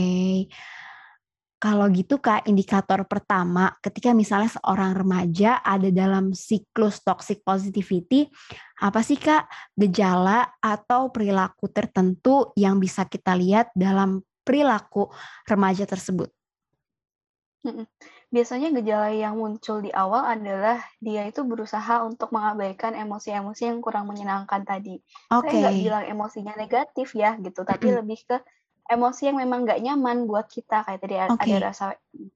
Kalau 1.65 1.89
gitu 1.89 2.21
Kak, 2.21 2.45
indikator 2.45 3.09
pertama 3.09 3.73
ketika 3.81 4.13
misalnya 4.13 4.53
seorang 4.53 4.93
remaja 4.93 5.65
ada 5.65 5.89
dalam 5.89 6.29
siklus 6.29 7.01
toxic 7.01 7.41
positivity, 7.41 8.29
apa 8.85 9.01
sih 9.01 9.17
Kak 9.17 9.49
gejala 9.73 10.45
atau 10.61 11.09
perilaku 11.09 11.65
tertentu 11.73 12.53
yang 12.53 12.77
bisa 12.77 13.09
kita 13.09 13.33
lihat 13.33 13.73
dalam 13.73 14.21
perilaku 14.45 15.09
remaja 15.49 15.89
tersebut? 15.89 16.29
Biasanya 18.29 18.69
gejala 18.69 19.09
yang 19.09 19.33
muncul 19.33 19.81
di 19.81 19.89
awal 19.89 20.37
adalah 20.37 20.85
dia 21.01 21.25
itu 21.25 21.41
berusaha 21.41 22.05
untuk 22.05 22.29
mengabaikan 22.29 22.93
emosi-emosi 22.93 23.73
yang 23.73 23.81
kurang 23.81 24.05
menyenangkan 24.05 24.61
tadi. 24.61 25.01
Saya 25.33 25.49
nggak 25.49 25.77
bilang 25.81 26.03
emosinya 26.13 26.53
negatif 26.53 27.17
ya 27.17 27.33
gitu, 27.41 27.65
tapi 27.65 27.89
lebih 27.89 28.21
ke 28.21 28.37
emosi 28.91 29.29
yang 29.31 29.37
memang 29.43 29.65
nggak 29.67 29.81
nyaman 29.85 30.25
buat 30.29 30.47
kita. 30.51 30.85
Kayak 30.87 31.01
tadi 31.05 31.15
a 31.21 31.27
ada 31.37 31.57
rasa 31.71 31.85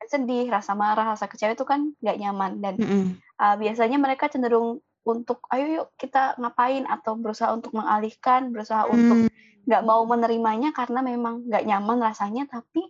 sedih, 0.10 0.50
rasa 0.52 0.74
marah, 0.78 1.06
rasa 1.16 1.28
kecewa 1.32 1.54
itu 1.58 1.66
kan 1.68 1.94
nggak 2.04 2.18
nyaman 2.22 2.52
dan, 2.64 2.76
Mhm. 2.78 3.22
eee, 3.42 3.56
biasanya 3.62 3.98
mereka 4.02 4.28
cenderung 4.34 4.82
untuk, 5.08 5.46
"Ayo 5.54 5.66
yuk 5.70 5.88
kita 6.02 6.38
ngapain?" 6.42 6.86
Atau 6.90 7.18
berusaha 7.22 7.52
untuk 7.56 7.74
mengalihkan, 7.78 8.52
berusaha 8.56 8.86
untuk 8.90 9.22
Mmm. 9.22 9.70
nggak 9.70 9.84
mau 9.88 10.04
menerimanya 10.10 10.72
karena 10.76 11.02
memang 11.06 11.48
nggak 11.50 11.66
nyaman 11.70 12.00
rasanya, 12.04 12.46
tapi 12.52 12.90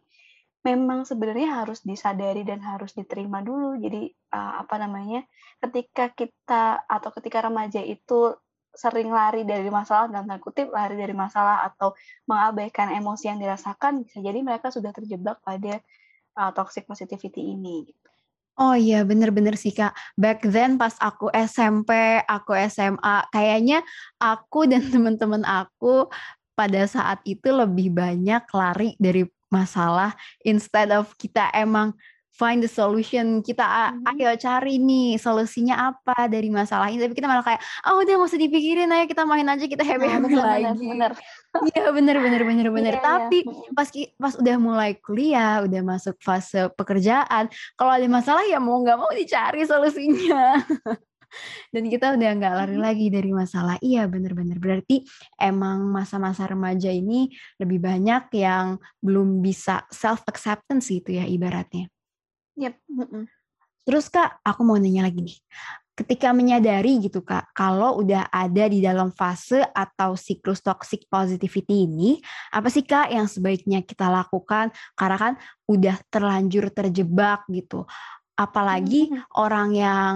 memang 0.68 1.08
sebenarnya 1.08 1.64
harus 1.66 1.82
disadari 1.88 2.44
dan 2.48 2.60
harus 2.64 2.94
diterima 2.98 3.42
dulu. 3.46 3.78
Jadi, 3.82 4.12
eee, 4.14 4.54
apa 4.64 4.76
namanya, 4.82 5.24
ketika 5.64 6.12
kita 6.16 6.84
atau 6.88 7.10
ketika 7.18 7.48
remaja 7.48 7.82
itu 7.84 8.36
sering 8.76 9.10
lari 9.10 9.44
dari 9.44 9.68
masalah, 9.68 10.08
dalam 10.08 10.30
tanda 10.30 10.64
"lari 10.70 10.96
dari 10.96 11.16
masalah" 11.16 11.66
atau 11.68 11.94
mengabaikan 12.30 12.94
emosi 12.94 13.32
yang 13.34 13.40
dirasakan, 13.42 14.06
bisa 14.06 14.22
jadi 14.22 14.40
mereka 14.42 14.70
sudah 14.70 14.94
terjebak 14.94 15.42
pada, 15.42 15.82
eee, 16.38 16.52
toxic 16.54 16.86
positivity 16.86 17.54
ini. 17.54 17.90
Oh 18.60 18.76
iya, 18.76 19.08
bener 19.08 19.32
bener 19.32 19.56
sih, 19.56 19.72
Kak. 19.72 19.96
Back 20.20 20.44
then 20.44 20.76
pas 20.76 20.92
aku 21.00 21.32
SMP, 21.32 22.20
aku 22.28 22.52
SMA, 22.68 23.24
kayaknya 23.32 23.80
aku 24.20 24.68
dan 24.68 24.84
temen-temen 24.94 25.48
aku 25.48 26.12
pada 26.60 26.84
saat 26.84 27.24
itu 27.24 27.56
lebih 27.56 27.96
banyak 27.96 28.44
lari 28.52 29.00
dari 29.00 29.24
masalah 29.48 30.12
instead 30.44 30.92
of 30.92 31.16
kita 31.16 31.48
emang 31.56 31.96
find 32.40 32.64
the 32.64 32.72
solution, 32.72 33.44
kita 33.44 33.62
a 33.62 33.86
Mhm. 33.92 34.16
ayo 34.16 34.32
cari 34.40 34.80
nih 34.80 35.20
solusinya 35.20 35.92
apa 35.92 36.32
dari 36.32 36.48
masalah 36.48 36.88
ini, 36.88 37.04
tapi 37.04 37.12
kita 37.14 37.28
malah 37.28 37.44
kayak, 37.44 37.60
"Ah 37.84 38.00
udah 38.00 38.16
nggak 38.16 38.30
usah 38.32 38.40
dipikirin, 38.40 38.88
ayo 38.90 39.04
kita 39.06 39.28
main 39.28 39.44
aja, 39.46 39.68
kita 39.68 39.84
Nah, 39.84 39.90
happy-happy 39.92 40.24
bener 40.32 40.40
bener 40.40 40.64
lagi." 40.72 40.88
bener. 40.88 41.12
Iya, 41.76 41.84
bener 41.92 42.16
bener 42.22 42.42
bener 42.48 42.68
bener. 42.72 42.94
Iya 42.96 43.02
iya, 43.02 43.04
Tapi 43.04 43.38
mhm. 43.44 43.74
pas 43.76 43.90
pas 44.16 44.34
udah 44.40 44.56
mulai 44.56 44.92
kuliah, 44.96 45.60
udah 45.68 45.82
masuk 45.84 46.16
fase 46.24 46.72
pekerjaan, 46.80 47.52
kalau 47.76 47.92
ada 47.92 48.08
masalah 48.08 48.46
ya 48.48 48.62
mau 48.64 48.80
nggak 48.80 48.96
mau 48.96 49.12
dicari 49.12 49.68
solusinya. 49.68 50.56
Dan 51.74 51.86
kita 51.94 52.18
udah 52.18 52.30
nggak 52.42 52.54
lari 52.58 52.78
Mhm. 52.78 52.84
lagi 52.86 53.08
dari 53.14 53.30
masalah. 53.30 53.78
Iya, 53.82 54.10
bener 54.10 54.34
bener. 54.34 54.58
Berarti 54.58 55.06
emang 55.38 55.86
masa-masa 55.90 56.50
remaja 56.50 56.90
ini 56.90 57.30
lebih 57.62 57.78
banyak 57.82 58.34
yang 58.34 58.78
belum 59.04 59.42
bisa 59.46 59.86
self 59.94 60.26
acceptance 60.26 60.90
gitu 60.90 61.14
ya 61.14 61.26
ibaratnya. 61.30 61.86
Mhm. 62.68 63.24
Terus 63.88 64.06
Kak, 64.12 64.44
aku 64.46 64.62
mau 64.68 64.78
nanya 64.78 65.08
lagi 65.08 65.24
nih. 65.24 65.40
Ketika 65.98 66.32
menyadari 66.32 67.02
gitu 67.04 67.26
Kak, 67.26 67.52
kalau 67.52 68.00
udah 68.00 68.32
ada 68.32 68.72
di 68.72 68.80
dalam 68.80 69.12
fase 69.12 69.66
atau 69.76 70.16
siklus 70.16 70.64
toxic 70.64 71.10
positivity 71.12 71.90
ini, 71.90 72.22
apa 72.56 72.72
sih 72.72 72.86
Kak 72.86 73.12
yang 73.12 73.28
sebaiknya 73.28 73.84
kita 73.84 74.08
lakukan? 74.08 74.72
Karena 74.96 75.18
kan 75.18 75.34
udah 75.68 75.98
terlanjur 76.08 76.72
terjebak 76.72 77.44
gitu. 77.52 77.84
Apalagi 78.38 79.12
mhm. 79.12 79.26
orang 79.36 79.70
yang 79.76 80.14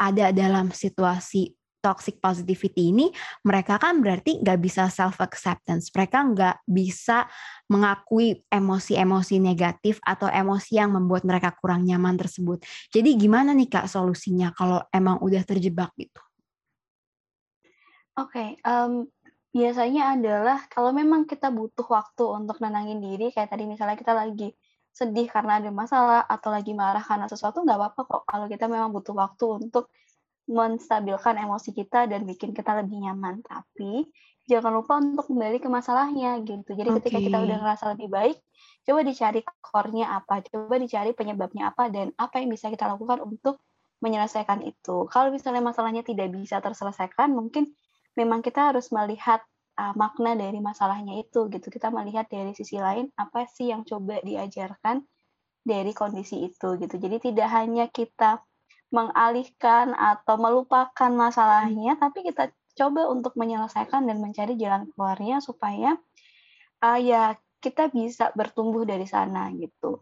ada 0.00 0.32
dalam 0.32 0.72
situasi 0.72 1.59
toxic 1.80 2.20
positivity 2.20 2.92
ini, 2.92 3.08
mereka 3.44 3.80
kan 3.80 4.04
berarti 4.04 4.38
nggak 4.40 4.60
bisa 4.60 4.86
self 4.92 5.18
acceptance. 5.18 5.88
Mereka 5.90 6.18
nggak 6.36 6.56
bisa 6.68 7.26
mengakui 7.72 8.44
emosi-emosi 8.52 9.40
negatif 9.40 9.98
atau 10.04 10.28
emosi 10.28 10.76
yang 10.78 10.94
membuat 10.94 11.24
mereka 11.24 11.56
kurang 11.56 11.88
nyaman 11.88 12.20
tersebut. 12.20 12.62
Jadi 12.92 13.16
gimana 13.16 13.56
nih 13.56 13.68
Kak 13.68 13.88
solusinya 13.88 14.52
kalau 14.54 14.84
emang 14.92 15.18
udah 15.24 15.42
terjebak 15.42 15.90
gitu? 15.96 16.20
Oke, 18.20 18.58
mmm, 18.60 19.06
biasanya 19.54 20.18
adalah 20.18 20.58
kalau 20.68 20.90
memang 20.92 21.24
kita 21.24 21.48
butuh 21.48 21.86
waktu 21.88 22.24
untuk 22.26 22.60
nenangin 22.60 23.00
diri, 23.00 23.32
kayak 23.32 23.48
tadi 23.54 23.64
misalnya 23.64 23.96
kita 23.96 24.12
lagi 24.12 24.52
sedih 24.90 25.30
karena 25.30 25.62
ada 25.62 25.70
masalah 25.70 26.20
atau 26.26 26.50
lagi 26.50 26.74
marah 26.74 27.00
karena 27.00 27.30
sesuatu, 27.30 27.62
nggak 27.62 27.78
apa-apa 27.78 28.00
kok 28.10 28.22
kalau 28.26 28.46
kita 28.50 28.66
memang 28.66 28.90
butuh 28.90 29.14
waktu 29.14 29.44
untuk 29.62 29.88
menstabilkan 30.50 31.38
emosi 31.38 31.70
kita 31.78 32.10
dan 32.10 32.26
bikin 32.26 32.50
kita 32.58 32.74
lebih 32.82 32.98
nyaman. 33.06 33.40
Tapi 33.46 34.10
jangan 34.50 34.72
lupa 34.74 34.98
untuk 34.98 35.30
kembali 35.30 35.58
ke 35.62 35.68
masalahnya 35.70 36.42
gitu. 36.42 36.70
Jadi 36.74 36.90
ketika 36.98 37.18
Oke. 37.18 37.26
kita 37.26 37.38
udah 37.44 37.56
ngerasa 37.62 37.84
lebih 37.94 38.08
baik, 38.10 38.36
coba 38.86 39.00
dicari 39.06 39.40
core-nya 39.62 40.06
apa, 40.18 40.42
coba 40.50 40.74
dicari 40.82 41.10
penyebabnya 41.14 41.70
apa, 41.70 41.88
dan 41.94 42.10
apa 42.18 42.42
yang 42.42 42.50
bisa 42.50 42.66
kita 42.74 42.90
lakukan 42.90 43.22
untuk 43.22 43.62
menyelesaikan 44.02 44.64
itu. 44.66 45.06
Kalau 45.12 45.28
misalnya 45.30 45.62
masalahnya 45.62 46.02
tidak 46.02 46.32
bisa 46.34 46.58
terselesaikan, 46.64 47.30
mungkin 47.36 47.70
memang 48.18 48.40
kita 48.42 48.72
harus 48.74 48.90
melihat, 48.90 49.44
eee, 49.78 49.92
makna 49.94 50.34
dari 50.34 50.58
masalahnya 50.58 51.14
itu 51.20 51.46
gitu. 51.52 51.68
Kita 51.70 51.92
melihat 51.94 52.26
dari 52.26 52.52
sisi 52.56 52.80
lain, 52.80 53.12
apa 53.14 53.44
sih 53.46 53.70
yang 53.70 53.84
coba 53.86 54.18
diajarkan 54.24 55.04
dari 55.64 55.92
kondisi 55.96 56.36
itu 56.48 56.76
gitu. 56.80 56.96
Jadi 56.96 57.16
tidak 57.32 57.48
hanya 57.52 57.86
kita 57.92 58.42
mengalihkan 58.90 59.94
atau 59.94 60.34
melupakan 60.40 61.10
masalahnya, 61.14 61.96
tapi 62.02 62.26
kita 62.28 62.50
coba 62.78 63.10
untuk 63.10 63.34
menyelesaikan 63.40 64.06
dan 64.08 64.18
mencari 64.24 64.54
jalan 64.58 64.88
keluarnya 64.94 65.38
supaya, 65.42 65.98
eee, 66.84 66.98
ya 67.12 67.22
kita 67.64 67.88
bisa 67.92 68.32
bertumbuh 68.38 68.84
dari 68.88 69.04
sana 69.08 69.52
gitu. 69.56 70.00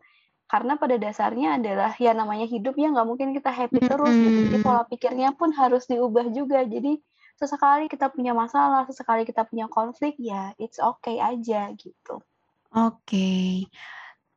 Karena 0.52 0.75
pada 0.80 0.97
dasarnya 0.97 1.61
adalah 1.61 1.92
ya 2.00 2.12
namanya 2.16 2.47
hidup 2.49 2.75
ya 2.80 2.88
nggak 2.95 3.09
mungkin 3.11 3.30
kita 3.37 3.50
happy 3.52 3.80
terus 3.90 4.16
gitu. 4.25 4.38
Jadi 4.47 4.59
Mhm. 4.59 4.64
pola 4.64 4.83
pikirnya 4.88 5.30
pun 5.37 5.50
harus 5.61 5.85
diubah 5.90 6.26
juga. 6.33 6.64
Jadi 6.64 6.99
sesekali 7.40 7.87
kita 7.92 8.09
punya 8.14 8.33
masalah, 8.37 8.83
sesekali 8.88 9.23
kita 9.28 9.45
punya 9.50 9.66
konflik, 9.71 10.14
ya 10.18 10.54
it's 10.59 10.78
okay 10.80 11.18
aja 11.21 11.71
gitu. 11.76 12.23
Oke. 12.76 13.64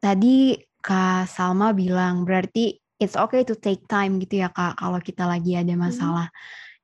Tadi 0.01 0.57
Kak 0.81 1.29
Salma 1.29 1.71
bilang 1.77 2.25
berarti 2.25 2.80
it's 3.01 3.17
okay 3.17 3.41
to 3.43 3.57
take 3.57 3.83
time 3.89 4.21
gitu 4.21 4.45
ya 4.45 4.49
Kak, 4.53 4.77
kalau 4.77 5.01
kita 5.01 5.25
lagi 5.25 5.57
ada 5.57 5.73
Mhm. 5.73 5.81
masalah. 5.81 6.27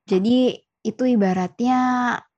Jadi 0.08 0.58
itu 0.84 1.02
ibaratnya, 1.06 1.80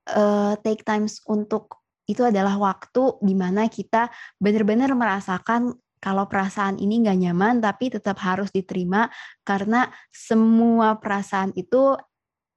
eee, 0.09 0.53
take 0.65 0.83
times 0.85 1.23
untuk 1.29 1.81
itu 2.11 2.27
adalah 2.27 2.59
waktu 2.59 3.23
di 3.23 3.35
mana 3.39 3.71
kita 3.71 4.11
bener-bener 4.43 4.91
merasakan 4.99 5.79
kalau 6.03 6.27
perasaan 6.27 6.81
ini 6.81 7.05
nggak 7.05 7.19
nyaman, 7.29 7.55
tapi 7.63 7.93
tetap 7.93 8.19
harus 8.25 8.49
diterima 8.51 9.09
karena 9.45 9.89
semua 10.11 10.97
perasaan 10.99 11.53
itu 11.55 11.95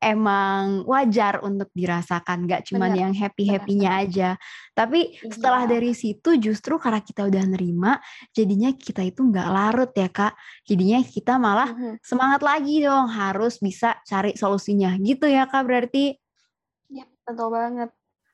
emang 0.06 0.84
wajar 0.86 1.40
untuk 1.42 1.72
dirasakan, 1.72 2.44
nggak 2.48 2.68
cuman 2.72 2.92
Bener 2.92 3.00
yang 3.08 3.12
bener. 3.14 3.22
happy-happy-nya 3.30 3.90
aja. 4.04 4.30
Tapi 4.76 5.16
setelah 5.32 5.64
Iya. 5.66 5.72
dari 5.78 5.92
situ 5.96 6.30
justru 6.38 6.76
karena 6.78 7.00
kita 7.00 7.24
udah 7.30 7.44
nerima, 7.48 7.98
jadinya 8.36 8.70
kita 8.76 9.02
itu 9.06 9.24
nggak 9.24 9.48
larut 9.50 9.92
ya 9.96 10.10
Kak. 10.12 10.34
Jadinya 10.68 11.00
kita 11.02 11.40
malah 11.40 11.72
Mhm. 11.72 12.04
semangat 12.04 12.42
lagi 12.44 12.84
dong, 12.84 13.08
harus 13.10 13.58
bisa 13.58 13.98
cari 14.04 14.36
solusinya, 14.36 14.94
gitu 15.00 15.26
ya 15.30 15.48
Kak 15.48 15.64
berarti? 15.64 16.14
Yap, 16.92 17.08
betul 17.24 17.50
banget. 17.50 17.90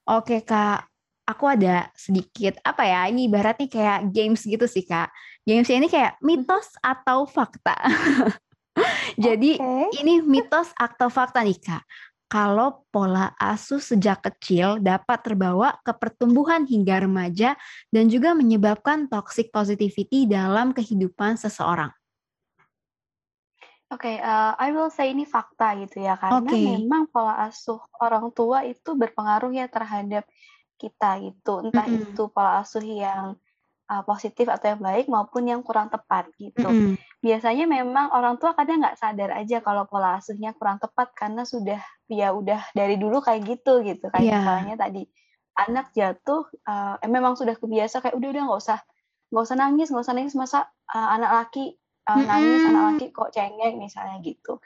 Oke 0.10 0.42
Kak, 0.42 0.88
aku 1.28 1.46
ada 1.54 1.92
sedikit, 1.94 2.58
apa 2.66 2.82
ya, 2.88 3.06
ini 3.12 3.30
ibaratnya 3.30 3.68
kayak 3.70 4.10
games 4.10 4.42
gitu 4.44 4.66
sih 4.66 4.84
Kak. 4.88 5.14
Games-nya 5.46 5.78
ini 5.78 5.90
kayak 5.92 6.18
Mhm. 6.34 6.46
mitos 6.46 6.74
atau 6.82 7.26
fakta. 7.30 7.76
Jadi 9.20 9.60
Oke. 9.60 10.00
ini 10.00 10.24
mitos 10.24 10.72
atau 10.80 11.12
fakta 11.12 11.44
nih 11.44 11.60
Kak, 11.60 11.84
kalau 12.32 12.88
pola 12.88 13.36
asuh 13.36 13.84
sejak 13.84 14.24
kecil 14.24 14.80
dapat 14.80 15.20
terbawa 15.28 15.76
ke 15.84 15.92
pertumbuhan 15.92 16.64
hingga 16.64 17.04
remaja 17.04 17.60
dan 17.92 18.08
juga 18.08 18.32
menyebabkan 18.32 19.12
toxic 19.12 19.52
positivity 19.52 20.24
dalam 20.24 20.72
kehidupan 20.72 21.36
seseorang? 21.36 21.92
Oke, 23.90 24.22
eee, 24.22 24.52
I 24.62 24.70
will 24.72 24.94
say 24.94 25.10
ini 25.10 25.26
fakta 25.26 25.74
gitu 25.82 26.06
ya, 26.06 26.14
karena 26.16 26.54
Oke. 26.54 26.62
memang 26.62 27.10
pola 27.10 27.42
asuh 27.50 27.82
orang 28.00 28.30
tua 28.38 28.62
itu 28.64 28.94
berpengaruh 28.94 29.50
ya 29.50 29.66
terhadap 29.66 30.30
kita 30.78 31.18
gitu. 31.26 31.66
Entah 31.66 31.90
Mhm. 31.90 31.98
itu 32.08 32.24
pola 32.30 32.62
asuh 32.62 32.86
yang 32.86 33.36
uh, 33.90 34.04
positif 34.06 34.46
atau 34.46 34.78
yang 34.78 34.82
baik 34.82 35.10
maupun 35.10 35.50
yang 35.50 35.66
kurang 35.66 35.90
tepat 35.90 36.30
gitu. 36.38 36.70
Mhm. 36.70 36.96
Biasanya 37.20 37.66
memang 37.66 38.14
orang 38.14 38.38
tua 38.38 38.54
kadang 38.54 38.80
nggak 38.86 38.96
sadar 38.96 39.34
aja 39.36 39.60
kalau 39.60 39.90
pola 39.90 40.22
asuhnya 40.22 40.54
kurang 40.56 40.78
tepat 40.80 41.12
karena 41.18 41.44
sudah 41.44 41.82
ya 42.08 42.32
udah 42.32 42.72
dari 42.78 42.96
dulu 42.96 43.20
kayak 43.20 43.44
gitu 43.44 43.82
gitu. 43.84 44.08
Kayak 44.14 44.24
Iya. 44.24 44.38
misalnya 44.40 44.76
tadi 44.78 45.04
anak 45.60 45.92
jatuh 45.92 46.48
uh, 46.64 46.96
eh, 47.02 47.10
memang 47.12 47.36
sudah 47.36 47.58
kebiasa 47.60 48.00
kayak 48.00 48.16
udah 48.16 48.30
udah 48.32 48.44
nggak 48.48 48.62
usah 48.64 48.80
nggak 49.30 49.44
usah 49.44 49.58
nangis 49.60 49.88
nggak 49.92 50.06
usah 50.08 50.16
nangis 50.16 50.36
masa 50.40 50.60
uh, 50.96 51.10
anak 51.20 51.32
laki 51.36 51.76
uh, 52.08 52.24
nangis 52.24 52.64
anak 52.66 52.84
laki 52.96 53.06
kok 53.12 53.30
cengeng 53.36 53.76
misalnya 53.76 54.18
gitu 54.24 54.64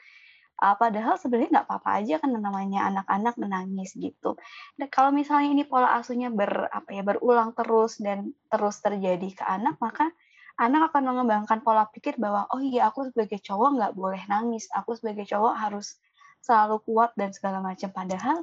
uh, 0.64 0.76
padahal 0.80 1.20
sebenarnya 1.20 1.60
nggak 1.60 1.66
apa-apa 1.68 1.90
aja 2.00 2.14
kan 2.16 2.32
namanya 2.32 2.88
anak-anak 2.88 3.36
menangis 3.36 3.92
gitu. 3.92 4.40
Dan 4.80 4.88
kalau 4.88 5.12
misalnya 5.12 5.52
ini 5.52 5.64
pola 5.68 5.92
asuhnya 6.00 6.32
ber 6.32 6.72
apa 6.72 6.88
ya 6.96 7.04
berulang 7.04 7.52
terus 7.52 8.00
dan 8.00 8.32
terus 8.48 8.80
terjadi 8.80 9.28
ke 9.36 9.44
anak, 9.44 9.76
maka 9.84 10.08
anak 10.56 10.88
akan 10.90 11.02
mengembangkan 11.12 11.60
pola 11.60 11.84
pikir 11.92 12.16
bahwa 12.16 12.48
oh 12.48 12.62
iya 12.64 12.88
aku 12.88 13.12
sebagai 13.12 13.44
cowok 13.44 13.68
nggak 13.76 13.92
boleh 13.92 14.22
nangis, 14.32 14.72
aku 14.72 14.96
sebagai 14.96 15.28
cowok 15.28 15.52
harus 15.52 16.00
selalu 16.40 16.80
kuat 16.88 17.12
dan 17.20 17.36
segala 17.36 17.60
macam. 17.60 17.92
Padahal 17.92 18.40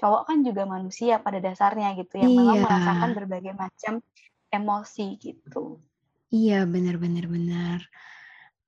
cowok 0.00 0.22
kan 0.26 0.38
juga 0.42 0.66
manusia 0.66 1.22
pada 1.22 1.38
dasarnya 1.38 1.94
gitu 1.94 2.18
yang 2.18 2.32
memang 2.34 2.56
Iya. 2.58 2.64
merasakan 2.66 3.10
berbagai 3.14 3.54
macam 3.54 3.94
emosi 4.50 5.06
gitu. 5.22 5.78
Iya, 6.30 6.66
benar 6.66 7.26
benar. 7.26 7.78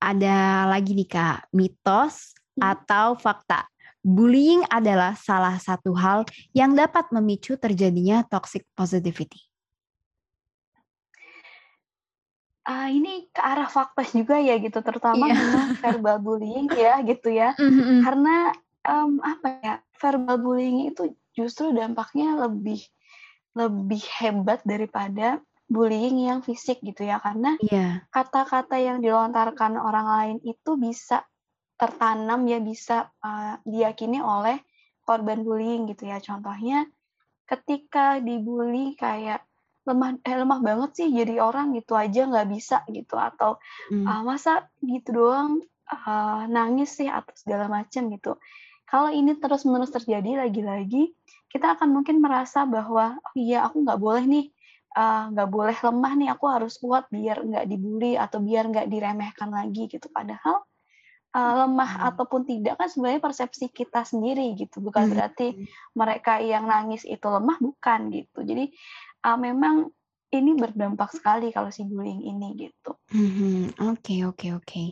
Ada 0.02 0.66
lagi 0.66 0.98
nih 0.98 1.08
Kak, 1.08 1.54
mitos. 1.54 2.34
Atau 2.60 3.16
fakta. 3.16 3.68
Bullying 4.02 4.66
adalah 4.66 5.14
salah 5.14 5.56
satu 5.62 5.94
hal 5.94 6.26
yang 6.50 6.74
dapat 6.74 7.06
memicu 7.14 7.54
terjadinya 7.54 8.26
toxic 8.26 8.66
positivity. 8.74 9.38
Ah, 12.62 12.86
ini 12.94 13.26
ke 13.34 13.42
arah 13.42 13.66
fakta 13.66 14.06
juga 14.06 14.38
ya 14.38 14.54
gitu, 14.62 14.78
terutama 14.86 15.26
Iya. 15.26 15.34
memang 15.34 15.66
verbal 15.82 16.18
bullying 16.22 16.70
ya 16.70 17.02
gitu 17.02 17.30
ya. 17.34 17.54
Mhm 17.58 17.74
mhm. 17.74 17.98
Karena, 18.06 18.34
mmm, 18.86 19.18
apa 19.18 19.48
ya, 19.62 19.74
verbal 19.98 20.36
bullying 20.38 20.78
itu 20.94 21.10
justru 21.34 21.74
dampaknya 21.74 22.38
lebih 22.38 22.78
lebih 23.58 24.02
hebat 24.18 24.62
daripada 24.62 25.42
bullying 25.66 26.22
yang 26.26 26.38
fisik 26.46 26.78
gitu 26.86 27.02
ya. 27.02 27.18
Karena 27.18 27.58
Iya. 27.58 28.06
kata-kata 28.14 28.78
yang 28.78 29.02
dilontarkan 29.02 29.74
orang 29.78 30.06
lain 30.06 30.36
itu 30.46 30.78
bisa 30.78 31.26
tertanam 31.82 32.40
ya, 32.52 32.58
bisa, 32.62 33.10
eee, 33.26 33.54
diyakini 33.66 34.22
oleh 34.22 34.58
korban 35.08 35.42
bullying 35.46 35.90
gitu 35.90 36.06
ya. 36.12 36.18
Contohnya 36.22 36.86
ketika 37.50 38.18
dibully 38.22 38.94
kayak, 38.98 39.44
"Lemah 39.88 40.18
eh, 40.24 40.36
lemah 40.40 40.60
banget 40.64 40.90
sih 40.98 41.08
jadi 41.12 41.42
orang 41.42 41.74
gitu 41.78 41.94
aja 41.98 42.20
nggak 42.30 42.48
bisa," 42.54 42.76
gitu, 42.90 43.16
atau, 43.18 43.58
Mmm. 43.90 44.12
eee, 44.12 44.22
"Masa 44.28 44.70
gitu 44.84 45.10
doang, 45.26 45.60
eee, 45.92 46.40
nangis 46.52 46.90
sih?" 46.98 47.08
Atau 47.10 47.34
segala 47.38 47.66
macam 47.70 48.08
gitu. 48.14 48.38
Kalau 48.90 49.10
ini 49.14 49.34
terus-menerus 49.40 49.92
terjadi 49.94 50.44
lagi-lagi, 50.46 51.14
kita 51.52 51.76
akan 51.78 51.90
mungkin 51.96 52.20
merasa 52.24 52.64
bahwa, 52.68 53.16
"Oh 53.22 53.34
iya 53.38 53.66
aku 53.68 53.82
nggak 53.86 54.00
boleh 54.02 54.24
nih, 54.28 54.46
eee, 54.98 55.22
nggak 55.34 55.48
boleh 55.52 55.76
lemah 55.86 56.12
nih, 56.20 56.28
aku 56.34 56.46
harus 56.50 56.74
kuat 56.82 57.08
biar 57.14 57.42
nggak 57.46 57.66
dibully 57.70 58.14
atau 58.20 58.38
biar 58.44 58.64
nggak 58.72 58.88
diremehkan 58.92 59.50
lagi," 59.54 59.88
gitu. 59.92 60.08
Padahal, 60.12 60.62
eee, 61.34 61.52
lemah 61.60 61.90
Mhm. 61.98 62.06
ataupun 62.12 62.42
tidak 62.48 62.74
kan 62.80 62.88
sebenarnya 62.92 63.20
persepsi 63.24 63.68
kita 63.72 64.04
sendiri 64.06 64.52
gitu, 64.56 64.80
bukan 64.84 65.08
berarti 65.12 65.56
Mhm. 65.56 65.66
mereka 65.96 66.38
yang 66.44 66.64
nangis 66.68 67.02
itu 67.08 67.24
lemah, 67.26 67.56
bukan 67.60 68.12
gitu. 68.12 68.38
Jadi, 68.44 68.70
eee, 69.24 69.38
memang 69.40 69.90
ini 70.32 70.56
berdampak 70.56 71.12
sekali 71.12 71.52
kalau 71.52 71.68
si 71.68 71.84
bullying 71.84 72.24
ini 72.24 72.56
gitu. 72.56 72.96
Mhm, 73.12 73.76
oke 73.92 74.16
oke 74.32 74.46
oke. 74.56 74.84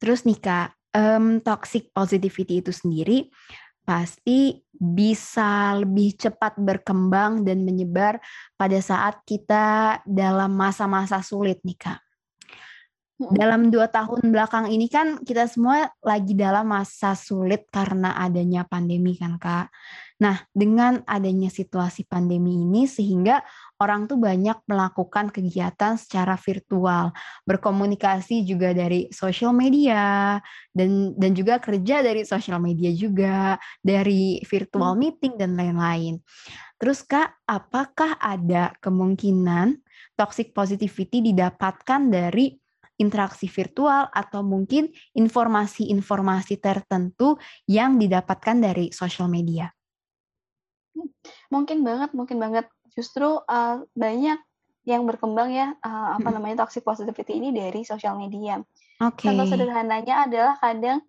Terus 0.00 0.24
nih 0.24 0.40
Kak, 0.40 0.68
mmm, 0.96 1.44
toxic 1.44 1.92
positivity 1.92 2.64
itu 2.64 2.72
sendiri 2.72 3.28
pasti 3.84 4.56
bisa 4.72 5.76
lebih 5.82 6.14
cepat 6.16 6.56
berkembang 6.60 7.42
dan 7.44 7.64
menyebar 7.66 8.22
pada 8.56 8.78
saat 8.80 9.20
kita 9.26 9.98
dalam 10.06 10.54
masa-masa 10.56 11.20
sulit 11.20 11.60
nih 11.66 11.76
Kak. 11.76 12.00
Dalam 13.20 13.68
2 13.68 13.84
tahun 13.92 14.32
belakang 14.32 14.72
ini 14.72 14.88
kan 14.88 15.20
kita 15.20 15.44
semua 15.44 15.92
lagi 16.00 16.32
dalam 16.32 16.64
masa 16.64 17.12
sulit 17.12 17.68
karena 17.68 18.16
adanya 18.16 18.64
pandemi 18.64 19.12
kan 19.12 19.36
Kak. 19.36 19.68
Nah, 20.20 20.40
dengan 20.52 21.00
adanya 21.04 21.52
situasi 21.52 22.08
pandemi 22.08 22.64
ini 22.64 22.88
sehingga 22.88 23.44
orang 23.76 24.08
tuh 24.08 24.16
banyak 24.16 24.64
melakukan 24.68 25.32
kegiatan 25.32 26.00
secara 26.00 26.36
virtual, 26.36 27.12
berkomunikasi 27.44 28.44
juga 28.44 28.76
dari 28.76 29.08
sosial 29.12 29.56
media, 29.56 30.36
dan 30.76 31.16
dan 31.16 31.32
juga 31.32 31.56
kerja 31.56 32.04
dari 32.04 32.24
sosial 32.24 32.60
media 32.60 32.92
juga, 32.92 33.56
dari 33.80 34.44
virtual 34.44 34.96
meeting 34.96 35.40
dan 35.40 35.56
lain-lain. 35.56 36.20
Terus 36.76 37.00
Kak, 37.04 37.40
apakah 37.48 38.16
ada 38.20 38.76
kemungkinan 38.80 39.80
toxic 40.20 40.52
positivity 40.52 41.32
didapatkan 41.32 42.12
dari 42.12 42.59
interaksi 43.00 43.48
virtual 43.48 44.06
atau 44.12 44.44
mungkin 44.44 44.92
informasi-informasi 45.16 46.60
tertentu 46.60 47.40
yang 47.66 47.96
didapatkan 47.96 48.56
dari 48.60 48.92
sosial 48.92 49.26
media? 49.32 49.72
Mmm, 50.96 51.08
mungkin 51.54 51.78
banget 51.86 52.10
mungkin 52.18 52.38
banget. 52.42 52.66
Justru, 52.96 53.38
eee, 53.46 53.86
banyak 53.94 54.38
yang 54.88 55.02
berkembang 55.06 55.50
ya, 55.54 55.66
eee, 55.78 56.08
apa 56.18 56.28
Mhm. 56.28 56.34
namanya, 56.34 56.66
toxic 56.66 56.82
positivity 56.82 57.38
ini 57.38 57.54
dari 57.54 57.86
sosial 57.86 58.18
media. 58.18 58.58
Contoh 59.24 59.46
Oke. 59.48 59.50
sederhananya 59.50 60.26
adalah 60.28 60.54
kadang 60.60 61.00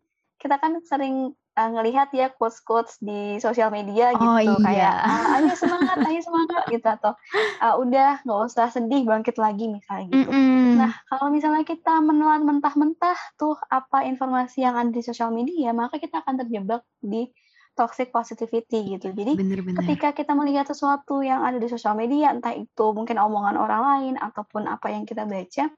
kita 0.42 0.58
kan 0.62 0.80
sering, 0.86 1.34
eee, 1.58 1.70
ngelihat 1.76 2.10
ya 2.16 2.28
quotes-quotes 2.36 3.00
di 3.04 3.38
sosial 3.44 3.70
media 3.74 4.14
Oh, 4.14 4.40
gitu 4.40 4.60
kayak, 4.64 4.92
iya. 4.92 5.12
eee, 5.12 5.26
"Ayo 5.42 5.54
semangat 5.60 6.00
ayo 6.08 6.20
semangat," 6.24 6.64
gitu 6.72 6.88
atau, 6.88 7.14
eee, 7.64 7.74
"Udah 7.84 8.22
nggak 8.26 8.40
usah 8.50 8.68
sedih, 8.74 9.02
bangkit 9.10 9.36
lagi," 9.42 9.68
misalnya 9.72 10.06
gitu. 10.20 10.32
Nah, 10.78 10.92
Mhm. 10.92 11.02
kalau 11.10 11.28
misalnya 11.36 11.64
kita 11.68 12.00
menelan 12.04 12.44
mentah-mentah 12.48 13.18
tuh 13.40 13.56
apa 13.72 14.08
informasi 14.08 14.64
yang 14.66 14.76
ada 14.80 14.92
di 14.94 15.02
sosial 15.04 15.30
media, 15.36 15.72
maka 15.76 16.00
kita 16.00 16.24
akan 16.24 16.36
terjebak 16.46 16.84
di 17.04 17.28
toxic 17.78 18.12
positivity 18.16 18.98
gitu. 19.00 19.12
Jadi 19.16 19.34
Bener 19.34 19.62
bener. 19.64 19.96
ketika 19.96 20.12
kita 20.16 20.36
melihat 20.36 20.68
sesuatu 20.68 21.24
yang 21.24 21.44
ada 21.48 21.58
di 21.60 21.68
sosial 21.72 21.96
media, 21.96 22.32
entah 22.36 22.52
itu 22.56 22.86
mungkin 22.96 23.16
omongan 23.20 23.56
orang 23.60 23.82
lain 23.84 24.14
ataupun 24.20 24.68
apa 24.68 24.92
yang 24.92 25.04
kita 25.08 25.24
baca, 25.28 25.72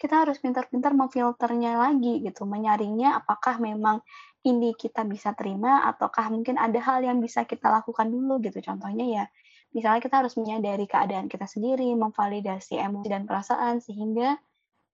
kita 0.00 0.14
harus 0.24 0.38
pintar-pintar 0.42 0.94
memfilternya 0.96 1.76
lagi 1.78 2.22
gitu, 2.24 2.46
menyaringnya 2.48 3.20
apakah 3.22 3.58
memang 3.62 4.00
ini 4.46 4.72
kita 4.78 5.04
bisa 5.04 5.32
terima 5.36 5.84
ataukah 5.90 6.32
mungkin 6.32 6.56
ada 6.56 6.80
hal 6.80 7.04
yang 7.04 7.18
bisa 7.20 7.44
kita 7.44 7.68
lakukan 7.68 8.08
dulu 8.08 8.40
gitu. 8.44 8.58
Contohnya 8.64 9.04
ya, 9.06 9.24
misalnya 9.76 10.00
kita 10.04 10.16
harus 10.24 10.34
menyadari 10.40 10.86
keadaan 10.88 11.28
kita 11.28 11.44
sendiri, 11.48 11.92
memvalidasi 11.96 12.80
emosi 12.80 13.08
dan 13.12 13.24
perasaan 13.28 13.80
sehingga 13.84 14.38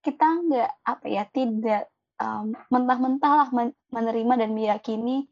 kita 0.05 0.27
nggak, 0.47 0.71
apa 0.87 1.07
ya, 1.11 1.25
tidak, 1.31 1.91
mmm, 2.23 2.55
mentah-mentah 2.73 3.33
lah 3.45 3.49
men 3.55 3.71
menerima 3.93 4.35
dan 4.47 4.51
meyakini 4.57 5.27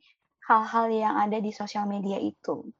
hal-hal 0.49 0.87
yang 0.93 1.15
ada 1.19 1.39
di 1.41 1.51
sosial 1.55 1.87
media 1.91 2.19
itu. 2.21 2.71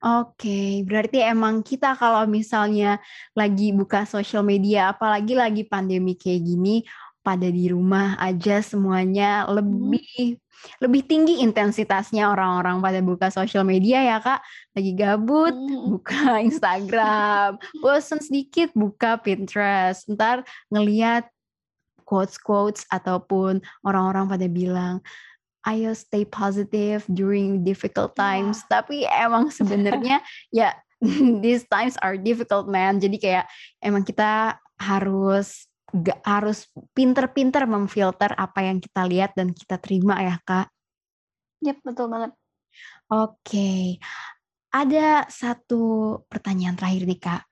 Oke, 0.00 0.80
berarti 0.88 1.20
emang 1.20 1.60
kita 1.60 1.92
kalau 1.92 2.24
misalnya 2.24 2.96
lagi 3.36 3.68
buka 3.76 4.08
sosial 4.08 4.40
media, 4.40 4.96
apalagi 4.96 5.36
lagi 5.36 5.62
pandemi 5.68 6.16
kayak 6.16 6.40
gini, 6.40 6.88
pada 7.20 7.44
di 7.52 7.68
rumah 7.68 8.16
aja 8.16 8.64
semuanya 8.64 9.44
Mhm. 9.68 10.00
lebih 10.00 10.40
lebih 10.80 11.04
tinggi 11.04 11.40
intensitasnya 11.44 12.28
orang-orang 12.28 12.80
pada 12.80 13.00
buka 13.00 13.28
sosial 13.32 13.64
media 13.64 14.00
ya 14.04 14.18
Kak. 14.20 14.40
Lagi 14.76 14.92
gabut, 14.96 15.54
mhm. 15.54 15.96
buka 15.96 16.38
Instagram, 16.48 17.60
bosen 17.80 18.20
sedikit 18.20 18.72
buka 18.72 19.20
Pinterest, 19.20 20.08
entar 20.08 20.44
ngelihat 20.72 21.28
quotes-quotes 22.04 22.90
ataupun 22.90 23.62
orang-orang 23.86 24.26
pada 24.26 24.46
bilang, 24.50 24.98
"Ayo 25.62 25.94
stay 25.94 26.26
positive 26.26 27.06
during 27.06 27.62
difficult 27.62 28.18
times." 28.18 28.66
Wah. 28.66 28.82
Tapi 28.82 29.06
emang 29.06 29.54
sebenarnya 29.54 30.18
ya 30.50 30.74
these 31.44 31.64
times 31.70 31.94
are 32.02 32.18
difficult 32.18 32.66
man. 32.66 32.98
Jadi 32.98 33.16
kayak 33.16 33.46
emang 33.80 34.02
kita 34.02 34.58
harus 34.80 35.69
ga 35.92 36.16
harus 36.24 36.70
pinter-pinter 36.94 37.66
memfilter 37.66 38.32
apa 38.34 38.66
yang 38.66 38.78
kita 38.78 39.02
lihat 39.06 39.34
dan 39.36 39.50
kita 39.54 39.76
terima 39.82 40.18
ya 40.22 40.36
Kak. 40.42 40.70
Yap, 41.60 41.78
betul 41.84 42.08
banget. 42.08 42.32
Oke. 43.10 43.98
Ada 44.70 45.26
satu 45.26 45.82
pertanyaan 46.30 46.78
terakhir 46.78 47.02
nih 47.04 47.20
Kak. 47.20 47.42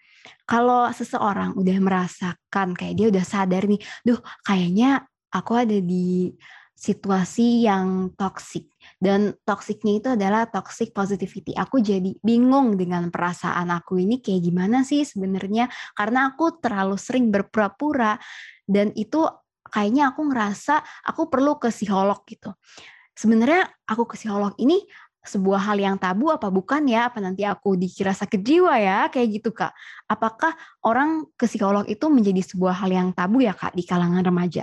Kalau 0.47 0.89
seseorang 0.93 1.57
udah 1.59 1.77
merasakan 1.83 2.79
kayak 2.79 2.95
dia 2.95 3.07
udah 3.11 3.25
sadar 3.25 3.67
nih, 3.67 3.81
"Duh 4.07 4.21
kayaknya 4.47 5.03
aku 5.35 5.53
ada 5.59 5.79
di 5.83 6.33
situasi 6.79 7.67
yang 7.67 8.15
toksik 8.15 8.71
dan 9.03 9.35
toksiknya 9.43 9.93
itu 9.99 10.09
adalah 10.15 10.47
toxic 10.47 10.95
positivity. 10.95 11.51
Aku 11.59 11.83
jadi 11.83 12.15
bingung 12.23 12.79
dengan 12.79 13.11
perasaan 13.11 13.67
aku 13.75 13.99
ini 13.99 14.23
kayak 14.23 14.47
gimana 14.47 14.87
sih 14.87 15.03
sebenarnya 15.03 15.67
karena 15.99 16.31
aku 16.31 16.63
terlalu 16.63 16.95
sering 16.95 17.35
berpura-pura 17.35 18.15
dan 18.63 18.95
itu 18.95 19.27
kayaknya 19.67 20.15
aku 20.15 20.31
ngerasa 20.31 20.79
aku 21.03 21.27
perlu 21.27 21.59
ke 21.59 21.75
psikolog 21.75 22.23
gitu. 22.31 22.55
Sebenarnya 23.19 23.67
aku 23.83 24.07
ke 24.07 24.15
psikolog 24.15 24.55
ini 24.63 24.79
sebuah 25.19 25.75
hal 25.75 25.83
yang 25.83 25.99
tabu 25.99 26.31
apa 26.31 26.47
bukan 26.47 26.87
ya? 26.87 27.11
Apa 27.11 27.19
nanti 27.19 27.43
aku 27.43 27.75
dikira 27.75 28.15
sakit 28.15 28.39
jiwa 28.39 28.79
ya? 28.79 29.11
Kayak 29.11 29.29
gitu, 29.35 29.51
Kak. 29.51 29.75
Apakah 30.07 30.55
orang 30.87 31.27
ke 31.35 31.51
psikolog 31.51 31.85
itu 31.91 32.07
menjadi 32.07 32.41
sebuah 32.47 32.87
hal 32.87 32.91
yang 32.95 33.09
tabu 33.11 33.43
ya, 33.43 33.53
Kak, 33.53 33.75
di 33.75 33.83
kalangan 33.83 34.23
remaja? 34.23 34.63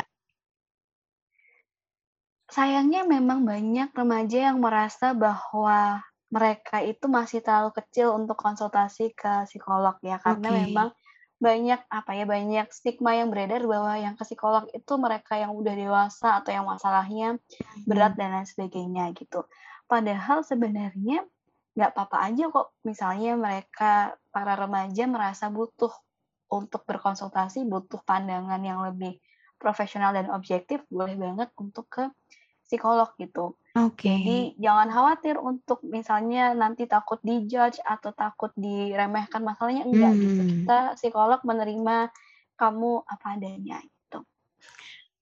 Sayangnya 2.49 3.01
memang 3.10 3.41
banyak 3.41 3.89
remaja 3.97 4.53
yang 4.53 4.62
merasa 4.62 5.17
bahwa 5.17 6.05
mereka 6.29 6.77
itu 6.86 7.10
masih 7.10 7.41
terlalu 7.41 7.73
kecil 7.73 8.13
untuk 8.13 8.38
konsultasi 8.38 9.17
ke 9.17 9.49
psikolog 9.49 9.97
ya, 10.05 10.21
karena 10.21 10.49
Oke. 10.49 10.62
memang 10.62 10.93
banyak, 11.41 11.81
apa 11.89 12.12
ya, 12.13 12.25
banyak 12.29 12.69
stigma 12.69 13.17
yang 13.17 13.34
beredar 13.34 13.65
bahwa 13.65 13.97
yang 13.97 14.13
ke 14.13 14.21
psikolog 14.29 14.69
itu 14.77 14.93
mereka 15.01 15.41
yang 15.41 15.58
udah 15.58 15.73
dewasa 15.73 16.38
atau 16.41 16.51
yang 16.53 16.65
masalahnya 16.69 17.41
berat 17.89 18.13
Mhm. 18.13 18.19
dan 18.19 18.29
lain 18.38 18.47
sebagainya 18.47 19.10
gitu. 19.17 19.49
Padahal 19.89 20.45
sebenarnya 20.45 21.25
nggak 21.75 21.91
apa-apa 21.97 22.17
aja 22.29 22.43
kok 22.53 22.67
misalnya 22.86 23.36
mereka, 23.36 24.15
para 24.31 24.53
remaja 24.55 25.03
merasa 25.10 25.49
butuh 25.49 25.91
untuk 26.53 26.86
berkonsultasi, 26.86 27.65
butuh 27.65 27.99
pandangan 28.05 28.62
yang 28.62 28.79
lebih 28.86 29.17
profesional 29.58 30.12
dan 30.13 30.30
objektif, 30.32 30.84
boleh 30.91 31.15
banget 31.15 31.50
untuk 31.58 31.88
ke 31.88 32.04
psikolog 32.65 33.13
gitu. 33.22 33.56
Oke. 33.76 34.08
Jadi 34.08 34.39
jangan 34.58 34.88
khawatir 34.89 35.36
untuk 35.38 35.84
misalnya 35.86 36.56
nanti 36.56 36.88
takut 36.88 37.20
di-judge 37.22 37.78
atau 37.84 38.15
takut 38.15 38.50
diremehkan 38.56 39.44
masalahnya, 39.44 39.84
enggak 39.86 40.13
gitu. 40.18 40.41
Mmm. 40.41 40.52
Kita 40.63 40.80
psikolog 40.98 41.39
menerima 41.44 42.10
kamu 42.56 43.04
apa 43.04 43.26
adanya 43.36 43.84
gitu. 43.84 44.24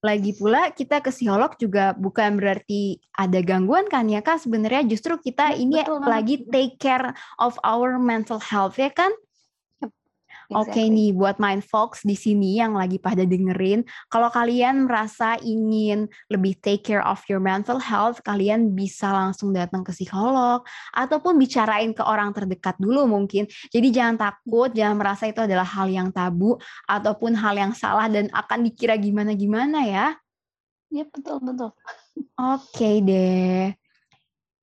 Lagi 0.03 0.31
pula 0.35 0.69
kita 0.69 0.99
ke 0.99 1.09
psikolog 1.09 1.55
juga 1.57 1.95
bukan 1.95 2.35
berarti 2.37 2.99
ada 3.15 3.39
gangguan 3.39 3.87
kan 3.87 4.05
ya, 4.05 4.19
Kak? 4.19 4.45
Sebenarnya 4.45 4.83
justru 4.85 5.17
kita 5.17 5.55
Yap, 5.55 5.63
ini 5.63 5.79
betul 5.81 5.99
lagi 6.03 6.35
take 6.51 6.75
care 6.77 7.15
of 7.39 7.55
our 7.63 7.97
mental 7.97 8.37
health 8.37 8.77
ya 8.77 8.91
kan? 8.93 9.11
Yap, 10.51 10.67
Oke 10.67 10.75
exactly. 10.75 10.91
nih 10.91 11.09
buat 11.15 11.35
mind 11.39 11.63
folks 11.63 12.03
di 12.03 12.19
sini 12.19 12.59
yang 12.59 12.75
lagi 12.75 12.99
pada 12.99 13.23
dengerin, 13.23 13.87
kalau 14.11 14.27
kalian 14.27 14.83
merasa 14.83 15.39
ingin 15.39 16.11
lebih 16.27 16.59
take 16.59 16.83
care 16.83 17.03
of 17.03 17.23
your 17.31 17.39
mental 17.39 17.79
health, 17.79 18.19
kalian 18.27 18.75
bisa 18.75 19.07
langsung 19.07 19.55
datang 19.55 19.87
ke 19.87 19.95
psikolog 19.95 20.67
ataupun 20.91 21.39
bicarain 21.39 21.95
ke 21.95 22.03
orang 22.03 22.35
terdekat 22.35 22.75
dulu 22.75 23.07
mungkin. 23.07 23.47
Jadi 23.71 23.87
jangan 23.95 24.19
takut, 24.19 24.75
jangan 24.75 24.99
merasa 24.99 25.31
itu 25.31 25.39
adalah 25.39 25.65
hal 25.65 25.87
yang 25.87 26.11
tabu 26.11 26.59
ataupun 26.91 27.39
hal 27.39 27.55
yang 27.55 27.71
salah 27.71 28.11
dan 28.11 28.27
akan 28.35 28.67
dikira 28.67 28.99
gimana-gimana 28.99 29.87
ya. 29.87 30.07
Yap, 30.91 31.07
betul 31.15 31.39
betul. 31.39 31.71
Oke 32.53 32.99
deh. 32.99 33.73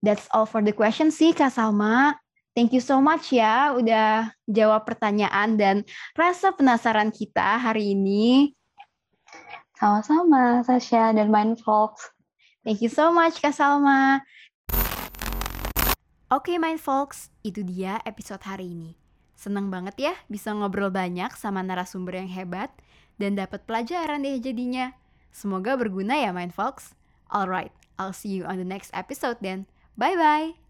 That's 0.01 0.29
all 0.33 0.45
for 0.45 0.61
the 0.61 0.73
question 0.73 1.13
sih, 1.13 1.33
Kak 1.37 1.53
Salma. 1.53 2.20
Thank 2.51 2.75
you 2.75 2.83
so 2.83 2.99
much 2.99 3.31
ya 3.31 3.73
udah 3.79 4.35
jawab 4.51 4.83
pertanyaan 4.83 5.55
dan 5.55 5.77
rasa 6.19 6.51
penasaran 6.51 7.15
kita 7.15 7.63
hari 7.63 7.95
ini. 7.95 8.53
Sama-sama, 9.79 10.61
Sasha 10.67 11.15
dan 11.15 11.33
mind 11.33 11.63
folks. 11.63 12.11
Thank 12.61 12.85
you 12.85 12.93
so 12.93 13.09
much, 13.15 13.41
Kak 13.41 13.57
Salma. 13.57 14.21
Oke, 16.29 16.61
mind 16.61 16.79
folks, 16.79 17.33
itu 17.41 17.65
dia 17.65 17.99
episode 18.05 18.45
hari 18.45 18.77
ini. 18.77 18.95
Seneng 19.35 19.73
banget 19.73 19.97
ya 19.97 20.15
bisa 20.29 20.53
ngobrol 20.53 20.93
banyak 20.93 21.33
sama 21.33 21.65
narasumber 21.65 22.21
yang 22.21 22.29
hebat 22.29 22.69
dan 23.17 23.41
dapat 23.41 23.65
pelajaran 23.65 24.21
deh 24.21 24.37
jadinya. 24.37 24.93
Semoga 25.33 25.81
berguna 25.81 26.21
ya, 26.21 26.31
mind 26.31 26.53
folks. 26.53 26.93
Alright, 27.33 27.73
I'll 27.97 28.13
see 28.13 28.37
you 28.37 28.45
on 28.45 28.61
the 28.61 28.69
next 28.69 28.93
episode 28.93 29.41
then. 29.41 29.65
Bye-bye. 29.97 30.70